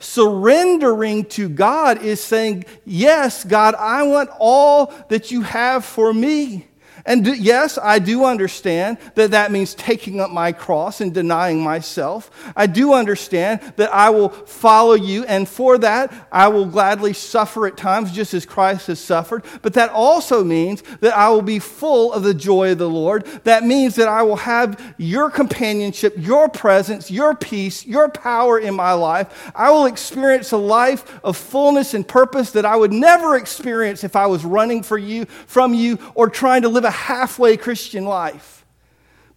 surrendering 0.00 1.26
to 1.26 1.48
God 1.48 2.02
is 2.02 2.20
saying, 2.20 2.64
Yes, 2.84 3.44
God, 3.44 3.76
I 3.76 4.02
want 4.02 4.30
all 4.40 4.92
that 5.08 5.30
you 5.30 5.42
have 5.42 5.84
for 5.84 6.12
me. 6.12 6.66
And 7.06 7.24
do, 7.24 7.32
yes, 7.32 7.78
I 7.80 7.98
do 7.98 8.24
understand 8.24 8.98
that 9.14 9.32
that 9.32 9.52
means 9.52 9.74
taking 9.74 10.20
up 10.20 10.30
my 10.30 10.52
cross 10.52 11.00
and 11.00 11.12
denying 11.12 11.62
myself. 11.62 12.30
I 12.56 12.66
do 12.66 12.94
understand 12.94 13.60
that 13.76 13.92
I 13.92 14.10
will 14.10 14.28
follow 14.30 14.94
you, 14.94 15.24
and 15.24 15.48
for 15.48 15.78
that, 15.78 16.12
I 16.30 16.48
will 16.48 16.66
gladly 16.66 17.12
suffer 17.12 17.66
at 17.66 17.76
times, 17.76 18.12
just 18.12 18.34
as 18.34 18.46
Christ 18.46 18.86
has 18.88 19.00
suffered. 19.00 19.44
But 19.62 19.74
that 19.74 19.90
also 19.90 20.44
means 20.44 20.82
that 21.00 21.16
I 21.16 21.28
will 21.30 21.42
be 21.42 21.58
full 21.58 22.12
of 22.12 22.22
the 22.22 22.34
joy 22.34 22.72
of 22.72 22.78
the 22.78 22.88
Lord. 22.88 23.24
That 23.44 23.64
means 23.64 23.94
that 23.96 24.08
I 24.08 24.22
will 24.22 24.36
have 24.36 24.94
your 24.98 25.30
companionship, 25.30 26.14
your 26.16 26.48
presence, 26.48 27.10
your 27.10 27.34
peace, 27.34 27.86
your 27.86 28.08
power 28.08 28.58
in 28.58 28.74
my 28.74 28.92
life. 28.92 29.50
I 29.54 29.70
will 29.70 29.86
experience 29.86 30.52
a 30.52 30.56
life 30.56 31.20
of 31.24 31.36
fullness 31.36 31.94
and 31.94 32.06
purpose 32.06 32.50
that 32.52 32.64
I 32.64 32.76
would 32.76 32.92
never 32.92 33.36
experience 33.36 34.04
if 34.04 34.16
I 34.16 34.26
was 34.26 34.44
running 34.44 34.82
for 34.82 34.98
you, 34.98 35.24
from 35.24 35.74
you, 35.74 35.98
or 36.14 36.28
trying 36.28 36.62
to 36.62 36.68
live 36.68 36.84
a 36.84 36.90
halfway 37.00 37.56
Christian 37.56 38.04
life. 38.04 38.64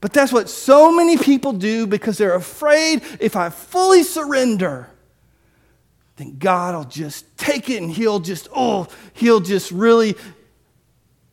But 0.01 0.11
that's 0.11 0.33
what 0.33 0.49
so 0.49 0.91
many 0.91 1.17
people 1.17 1.53
do 1.53 1.87
because 1.87 2.17
they're 2.17 2.35
afraid 2.35 3.01
if 3.21 3.35
I 3.35 3.49
fully 3.49 4.03
surrender, 4.03 4.89
then 6.17 6.37
God 6.37 6.75
will 6.75 6.83
just 6.83 7.37
take 7.37 7.69
it 7.69 7.81
and 7.81 7.89
he'll 7.89 8.19
just, 8.19 8.49
oh, 8.53 8.87
he'll 9.13 9.39
just 9.39 9.71
really. 9.71 10.15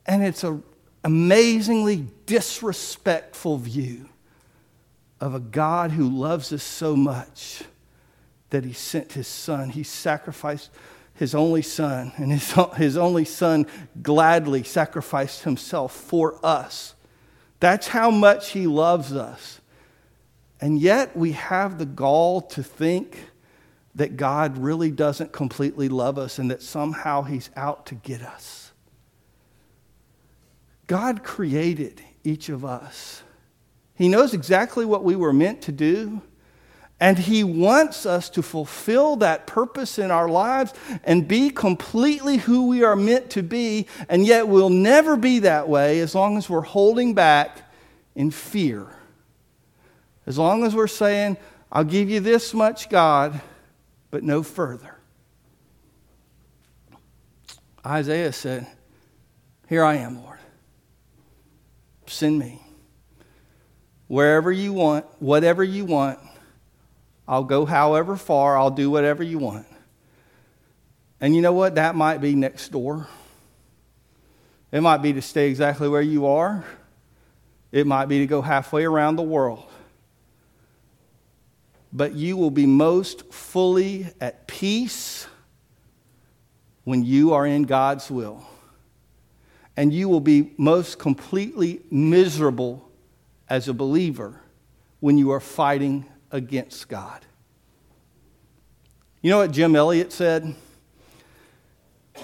And 0.06 0.22
it's 0.22 0.44
an 0.44 0.62
amazingly 1.02 2.06
disrespectful 2.26 3.58
view 3.58 4.08
of 5.20 5.34
a 5.34 5.40
God 5.40 5.90
who 5.90 6.08
loves 6.08 6.52
us 6.52 6.62
so 6.62 6.94
much 6.94 7.64
that 8.50 8.64
he 8.64 8.72
sent 8.72 9.12
his 9.12 9.26
son. 9.26 9.70
He 9.70 9.82
sacrificed 9.82 10.70
his 11.20 11.34
only 11.34 11.60
son, 11.60 12.12
and 12.16 12.32
his, 12.32 12.50
his 12.76 12.96
only 12.96 13.26
son 13.26 13.66
gladly 14.00 14.62
sacrificed 14.62 15.42
himself 15.42 15.94
for 15.94 16.40
us. 16.42 16.94
That's 17.60 17.88
how 17.88 18.10
much 18.10 18.52
he 18.52 18.66
loves 18.66 19.12
us. 19.12 19.60
And 20.62 20.80
yet 20.80 21.14
we 21.14 21.32
have 21.32 21.76
the 21.76 21.84
gall 21.84 22.40
to 22.40 22.62
think 22.62 23.18
that 23.94 24.16
God 24.16 24.56
really 24.56 24.90
doesn't 24.90 25.30
completely 25.30 25.90
love 25.90 26.16
us 26.16 26.38
and 26.38 26.50
that 26.50 26.62
somehow 26.62 27.20
he's 27.20 27.50
out 27.54 27.84
to 27.86 27.94
get 27.94 28.22
us. 28.22 28.72
God 30.86 31.22
created 31.22 32.00
each 32.24 32.48
of 32.48 32.64
us. 32.64 33.22
He 33.94 34.08
knows 34.08 34.32
exactly 34.32 34.86
what 34.86 35.04
we 35.04 35.16
were 35.16 35.34
meant 35.34 35.60
to 35.62 35.72
do. 35.72 36.22
And 37.00 37.18
He 37.18 37.42
wants 37.42 38.04
us 38.04 38.28
to 38.30 38.42
fulfill 38.42 39.16
that 39.16 39.46
purpose 39.46 39.98
in 39.98 40.10
our 40.10 40.28
lives 40.28 40.74
and 41.02 41.26
be 41.26 41.48
completely 41.48 42.36
who 42.36 42.68
we 42.68 42.84
are 42.84 42.94
meant 42.94 43.30
to 43.30 43.42
be. 43.42 43.86
And 44.10 44.26
yet 44.26 44.48
we'll 44.48 44.68
never 44.68 45.16
be 45.16 45.40
that 45.40 45.66
way 45.66 46.00
as 46.00 46.14
long 46.14 46.36
as 46.36 46.50
we're 46.50 46.60
holding 46.60 47.14
back 47.14 47.62
in 48.14 48.30
fear. 48.30 48.86
As 50.26 50.36
long 50.36 50.62
as 50.64 50.74
we're 50.74 50.86
saying, 50.86 51.38
I'll 51.72 51.84
give 51.84 52.10
you 52.10 52.20
this 52.20 52.52
much, 52.52 52.90
God, 52.90 53.40
but 54.10 54.22
no 54.22 54.42
further. 54.42 54.94
Isaiah 57.84 58.32
said, 58.32 58.66
Here 59.70 59.82
I 59.82 59.96
am, 59.96 60.22
Lord. 60.22 60.38
Send 62.06 62.38
me. 62.38 62.60
Wherever 64.06 64.52
you 64.52 64.74
want, 64.74 65.06
whatever 65.20 65.64
you 65.64 65.86
want 65.86 66.18
I'll 67.30 67.44
go 67.44 67.64
however 67.64 68.16
far, 68.16 68.58
I'll 68.58 68.72
do 68.72 68.90
whatever 68.90 69.22
you 69.22 69.38
want. 69.38 69.64
And 71.20 71.36
you 71.36 71.42
know 71.42 71.52
what? 71.52 71.76
That 71.76 71.94
might 71.94 72.20
be 72.20 72.34
next 72.34 72.70
door. 72.70 73.06
It 74.72 74.80
might 74.80 74.96
be 74.96 75.12
to 75.12 75.22
stay 75.22 75.48
exactly 75.48 75.88
where 75.88 76.02
you 76.02 76.26
are. 76.26 76.64
It 77.70 77.86
might 77.86 78.06
be 78.06 78.18
to 78.18 78.26
go 78.26 78.42
halfway 78.42 78.84
around 78.84 79.14
the 79.14 79.22
world. 79.22 79.64
But 81.92 82.14
you 82.14 82.36
will 82.36 82.50
be 82.50 82.66
most 82.66 83.32
fully 83.32 84.08
at 84.20 84.48
peace 84.48 85.28
when 86.82 87.04
you 87.04 87.32
are 87.34 87.46
in 87.46 87.62
God's 87.62 88.10
will. 88.10 88.44
And 89.76 89.92
you 89.92 90.08
will 90.08 90.20
be 90.20 90.50
most 90.56 90.98
completely 90.98 91.80
miserable 91.92 92.90
as 93.48 93.68
a 93.68 93.72
believer 93.72 94.40
when 94.98 95.16
you 95.16 95.30
are 95.30 95.38
fighting 95.38 96.06
against 96.30 96.88
God. 96.88 97.24
You 99.22 99.30
know 99.30 99.38
what 99.38 99.50
Jim 99.50 99.76
Elliot 99.76 100.12
said? 100.12 100.54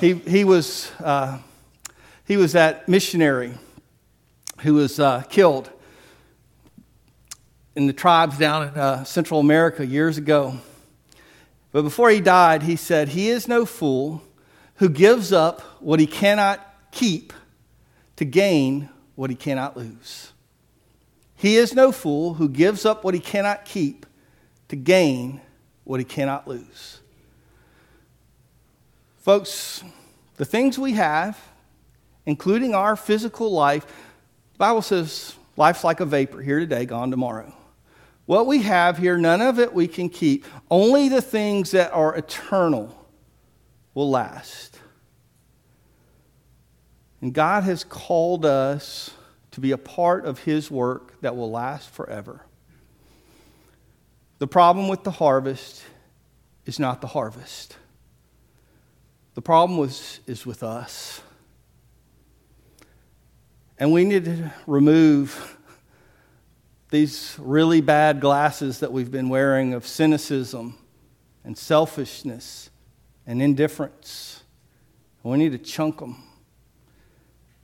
He, 0.01 0.15
he, 0.15 0.45
was, 0.45 0.91
uh, 1.01 1.39
he 2.25 2.37
was 2.37 2.53
that 2.53 2.89
missionary 2.89 3.55
who 4.61 4.75
was 4.75 4.99
uh, 4.99 5.23
killed 5.29 5.71
in 7.75 7.87
the 7.87 7.93
tribes 7.93 8.39
down 8.39 8.69
in 8.69 8.75
uh, 8.75 9.05
Central 9.05 9.41
America 9.41 9.85
years 9.85 10.17
ago. 10.17 10.59
But 11.73 11.83
before 11.83 12.09
he 12.11 12.21
died, 12.21 12.63
he 12.63 12.77
said, 12.77 13.09
He 13.09 13.29
is 13.29 13.47
no 13.47 13.67
fool 13.67 14.23
who 14.77 14.89
gives 14.89 15.33
up 15.33 15.61
what 15.81 16.01
he 16.01 16.07
cannot 16.07 16.61
keep 16.91 17.33
to 18.17 18.25
gain 18.25 18.89
what 19.15 19.29
he 19.29 19.37
cannot 19.37 19.77
lose. 19.77 20.33
He 21.37 21.57
is 21.57 21.75
no 21.75 21.93
fool 21.93 22.35
who 22.35 22.49
gives 22.49 22.85
up 22.85 23.05
what 23.05 23.15
he 23.15 23.21
cannot 23.21 23.65
keep 23.65 24.07
to 24.69 24.77
gain 24.77 25.41
what 25.85 26.01
he 26.01 26.05
cannot 26.05 26.49
lose. 26.49 27.01
Folks, 29.19 29.85
the 30.37 30.45
things 30.45 30.79
we 30.79 30.93
have, 30.93 31.39
including 32.25 32.75
our 32.75 32.97
physical 32.97 33.53
life, 33.53 33.87
the 33.87 34.59
Bible 34.59 34.83
says 34.83 35.35
life's 35.57 35.85
like 35.85 36.01
a 36.01 36.07
vapor, 36.07 36.41
here 36.41 36.59
today, 36.59 36.87
gone 36.87 37.11
tomorrow. 37.11 37.53
What 38.25 38.47
we 38.47 38.63
have 38.63 38.99
here, 38.99 39.17
none 39.17 39.41
of 39.41 39.59
it 39.59 39.73
we 39.73 39.87
can 39.87 40.09
keep. 40.09 40.45
Only 40.71 41.09
the 41.09 41.23
things 41.23 41.71
that 41.71 41.93
are 41.93 42.17
eternal 42.17 42.93
will 43.95 44.11
last. 44.11 44.79
And 47.21 47.33
God 47.33 47.63
has 47.63 47.85
called 47.85 48.45
us 48.45 49.11
to 49.57 49.61
be 49.63 49.73
a 49.73 49.79
part 49.79 50.27
of 50.27 50.41
His 50.41 50.71
work 50.71 51.19
that 51.23 51.35
will 51.35 51.51
last 51.51 51.89
forever. 51.89 52.43
The 54.37 54.47
problem 54.47 54.87
with 54.87 55.03
the 55.03 55.11
harvest 55.11 55.83
is 56.67 56.79
not 56.79 57.01
the 57.01 57.07
harvest. 57.07 57.75
The 59.33 59.41
problem 59.41 59.79
was, 59.79 60.21
is 60.27 60.45
with 60.45 60.63
us. 60.63 61.23
And 63.79 63.95
we 63.95 64.05
need 64.05 64.27
to 64.27 64.53
remove 64.67 65.57
these 66.91 67.35
really 67.39 67.81
bad 67.81 68.21
glasses 68.21 68.81
that 68.81 68.93
we've 68.93 69.11
been 69.11 69.31
wearing 69.31 69.73
of 69.73 69.87
cynicism 69.87 70.77
and 71.45 71.57
selfishness 71.57 72.69
and 73.27 73.41
indifference. 73.41 74.43
We 75.23 75.39
need 75.39 75.53
to 75.53 75.59
chunk 75.59 76.01
them. 76.01 76.23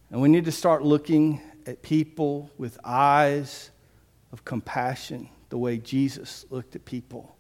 And 0.09 0.23
we 0.23 0.31
need 0.31 0.47
to 0.47 0.53
start 0.53 0.83
looking 0.85 1.43
at 1.67 1.83
people 1.83 2.51
with 2.59 2.79
eyes 2.85 3.71
of 4.33 4.45
compassion, 4.45 5.29
the 5.49 5.59
way 5.59 5.79
Jesus 5.79 6.47
looked 6.51 6.75
at 6.75 6.85
people. 6.85 7.37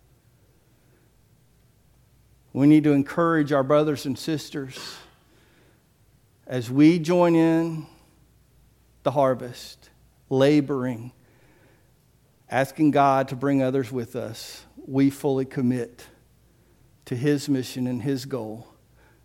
We 2.52 2.66
need 2.66 2.84
to 2.84 2.92
encourage 2.92 3.50
our 3.52 3.62
brothers 3.62 4.04
and 4.04 4.18
sisters 4.18 4.78
as 6.46 6.70
we 6.70 6.98
join 6.98 7.34
in 7.34 7.86
the 9.04 9.10
harvest, 9.12 9.88
laboring, 10.28 11.12
asking 12.50 12.90
God 12.90 13.28
to 13.28 13.36
bring 13.36 13.62
others 13.62 13.90
with 13.90 14.14
us. 14.14 14.66
We 14.86 15.08
fully 15.08 15.46
commit 15.46 16.04
to 17.06 17.16
His 17.16 17.48
mission 17.48 17.86
and 17.86 18.02
His 18.02 18.26
goal, 18.26 18.68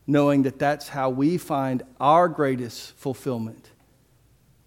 knowing 0.05 0.43
that 0.43 0.57
that's 0.57 0.87
how 0.87 1.09
we 1.09 1.37
find 1.37 1.83
our 1.99 2.29
greatest 2.29 2.93
fulfillment 2.95 3.71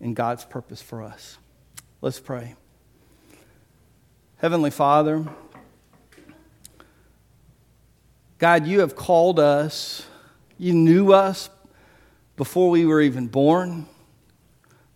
in 0.01 0.15
God's 0.15 0.45
purpose 0.45 0.81
for 0.81 1.03
us. 1.03 1.39
Let's 2.01 2.19
pray. 2.19 2.55
Heavenly 4.39 4.71
Father, 4.71 5.25
God, 8.39 8.67
you 8.67 8.81
have 8.81 8.97
called 8.97 9.39
us. 9.39 10.07
You 10.57 10.73
knew 10.73 11.13
us 11.13 11.51
before 12.37 12.71
we 12.71 12.87
were 12.87 13.03
even 13.03 13.27
born. 13.27 13.87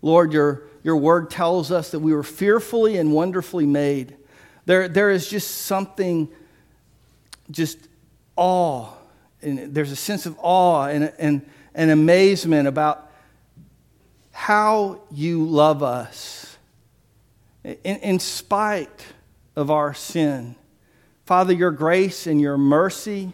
Lord, 0.00 0.32
your, 0.32 0.62
your 0.82 0.96
word 0.96 1.30
tells 1.30 1.70
us 1.70 1.90
that 1.90 1.98
we 1.98 2.14
were 2.14 2.22
fearfully 2.22 2.96
and 2.96 3.12
wonderfully 3.12 3.66
made. 3.66 4.16
There, 4.64 4.88
there 4.88 5.10
is 5.10 5.28
just 5.28 5.50
something, 5.50 6.28
just 7.50 7.78
awe. 8.36 8.88
And 9.42 9.74
there's 9.74 9.92
a 9.92 9.96
sense 9.96 10.24
of 10.24 10.38
awe 10.40 10.86
and, 10.86 11.12
and, 11.18 11.46
and 11.74 11.90
amazement 11.90 12.66
about 12.66 13.10
how 14.37 15.01
you 15.12 15.47
love 15.47 15.83
us 15.85 16.57
in, 17.62 17.77
in 17.85 18.18
spite 18.18 19.07
of 19.55 19.70
our 19.70 19.94
sin. 19.94 20.57
Father, 21.25 21.53
your 21.53 21.70
grace 21.70 22.27
and 22.27 22.40
your 22.40 22.59
mercy. 22.59 23.33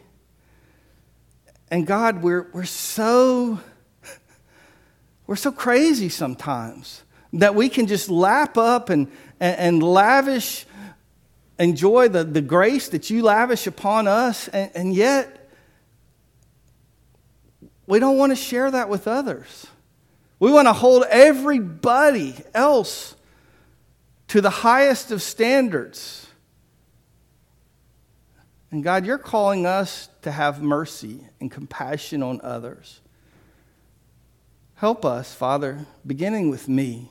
And 1.70 1.86
God, 1.86 2.22
we're, 2.22 2.48
we're 2.52 2.64
so 2.64 3.58
we're 5.26 5.36
so 5.36 5.50
crazy 5.52 6.10
sometimes 6.10 7.02
that 7.32 7.54
we 7.54 7.70
can 7.70 7.86
just 7.86 8.10
lap 8.10 8.58
up 8.58 8.90
and, 8.90 9.10
and, 9.40 9.56
and 9.56 9.82
lavish, 9.82 10.66
enjoy 11.58 12.08
the, 12.08 12.24
the 12.24 12.42
grace 12.42 12.90
that 12.90 13.08
you 13.08 13.22
lavish 13.22 13.66
upon 13.66 14.06
us, 14.06 14.48
and, 14.48 14.70
and 14.74 14.94
yet 14.94 15.48
we 17.86 17.98
don't 17.98 18.18
want 18.18 18.32
to 18.32 18.36
share 18.36 18.70
that 18.70 18.88
with 18.88 19.08
others. 19.08 19.66
We 20.40 20.50
want 20.50 20.66
to 20.66 20.72
hold 20.72 21.04
everybody 21.10 22.34
else 22.54 23.14
to 24.28 24.40
the 24.40 24.50
highest 24.50 25.10
of 25.10 25.20
standards. 25.20 26.26
And 28.70 28.82
God, 28.82 29.04
you're 29.04 29.18
calling 29.18 29.66
us 29.66 30.08
to 30.22 30.30
have 30.30 30.62
mercy 30.62 31.20
and 31.40 31.50
compassion 31.50 32.22
on 32.22 32.40
others. 32.42 33.00
Help 34.76 35.04
us, 35.04 35.34
Father, 35.34 35.84
beginning 36.06 36.48
with 36.48 36.68
me. 36.68 37.10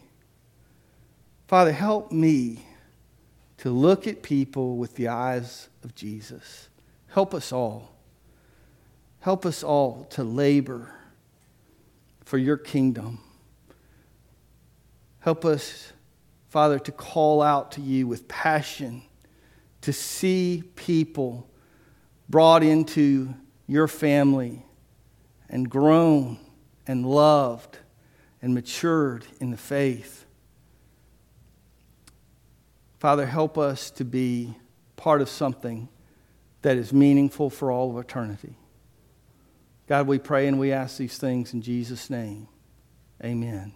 Father, 1.47 1.71
help 1.71 2.11
me 2.11 2.65
to 3.57 3.69
look 3.69 4.07
at 4.07 4.23
people 4.23 4.77
with 4.77 4.95
the 4.95 5.09
eyes 5.09 5.69
of 5.83 5.93
Jesus. 5.93 6.67
Help 7.09 7.35
us 7.35 7.51
all. 7.51 7.93
Help 9.19 9.45
us 9.45 9.61
all 9.61 10.07
to 10.11 10.23
labor 10.23 10.95
for 12.29 12.37
your 12.37 12.57
kingdom. 12.57 13.17
Help 15.17 15.43
us, 15.45 15.93
Father, 16.49 16.77
to 16.77 16.91
call 16.91 17.41
out 17.41 17.71
to 17.71 17.81
you 17.81 18.05
with 18.05 18.27
passion, 18.27 19.01
to 19.81 19.91
see 19.91 20.61
people 20.75 21.49
brought 22.29 22.61
into 22.61 23.33
your 23.65 23.87
family 23.87 24.63
and 25.49 25.71
grown 25.71 26.37
and 26.85 27.03
loved 27.03 27.79
and 28.43 28.53
matured 28.53 29.25
in 29.39 29.49
the 29.49 29.57
faith. 29.57 30.27
Father, 32.99 33.25
help 33.25 33.57
us 33.57 33.89
to 33.89 34.05
be 34.05 34.53
part 34.97 35.23
of 35.23 35.29
something 35.29 35.89
that 36.61 36.77
is 36.77 36.93
meaningful 36.93 37.49
for 37.49 37.71
all 37.71 37.89
of 37.89 37.97
eternity. 37.97 38.53
God, 39.89 40.05
we 40.05 40.19
pray 40.19 40.47
and 40.47 40.59
we 40.59 40.71
ask 40.71 40.97
these 40.97 41.17
things 41.17 41.51
in 41.55 41.63
Jesus' 41.63 42.11
name. 42.11 42.47
Amen. 43.25 43.73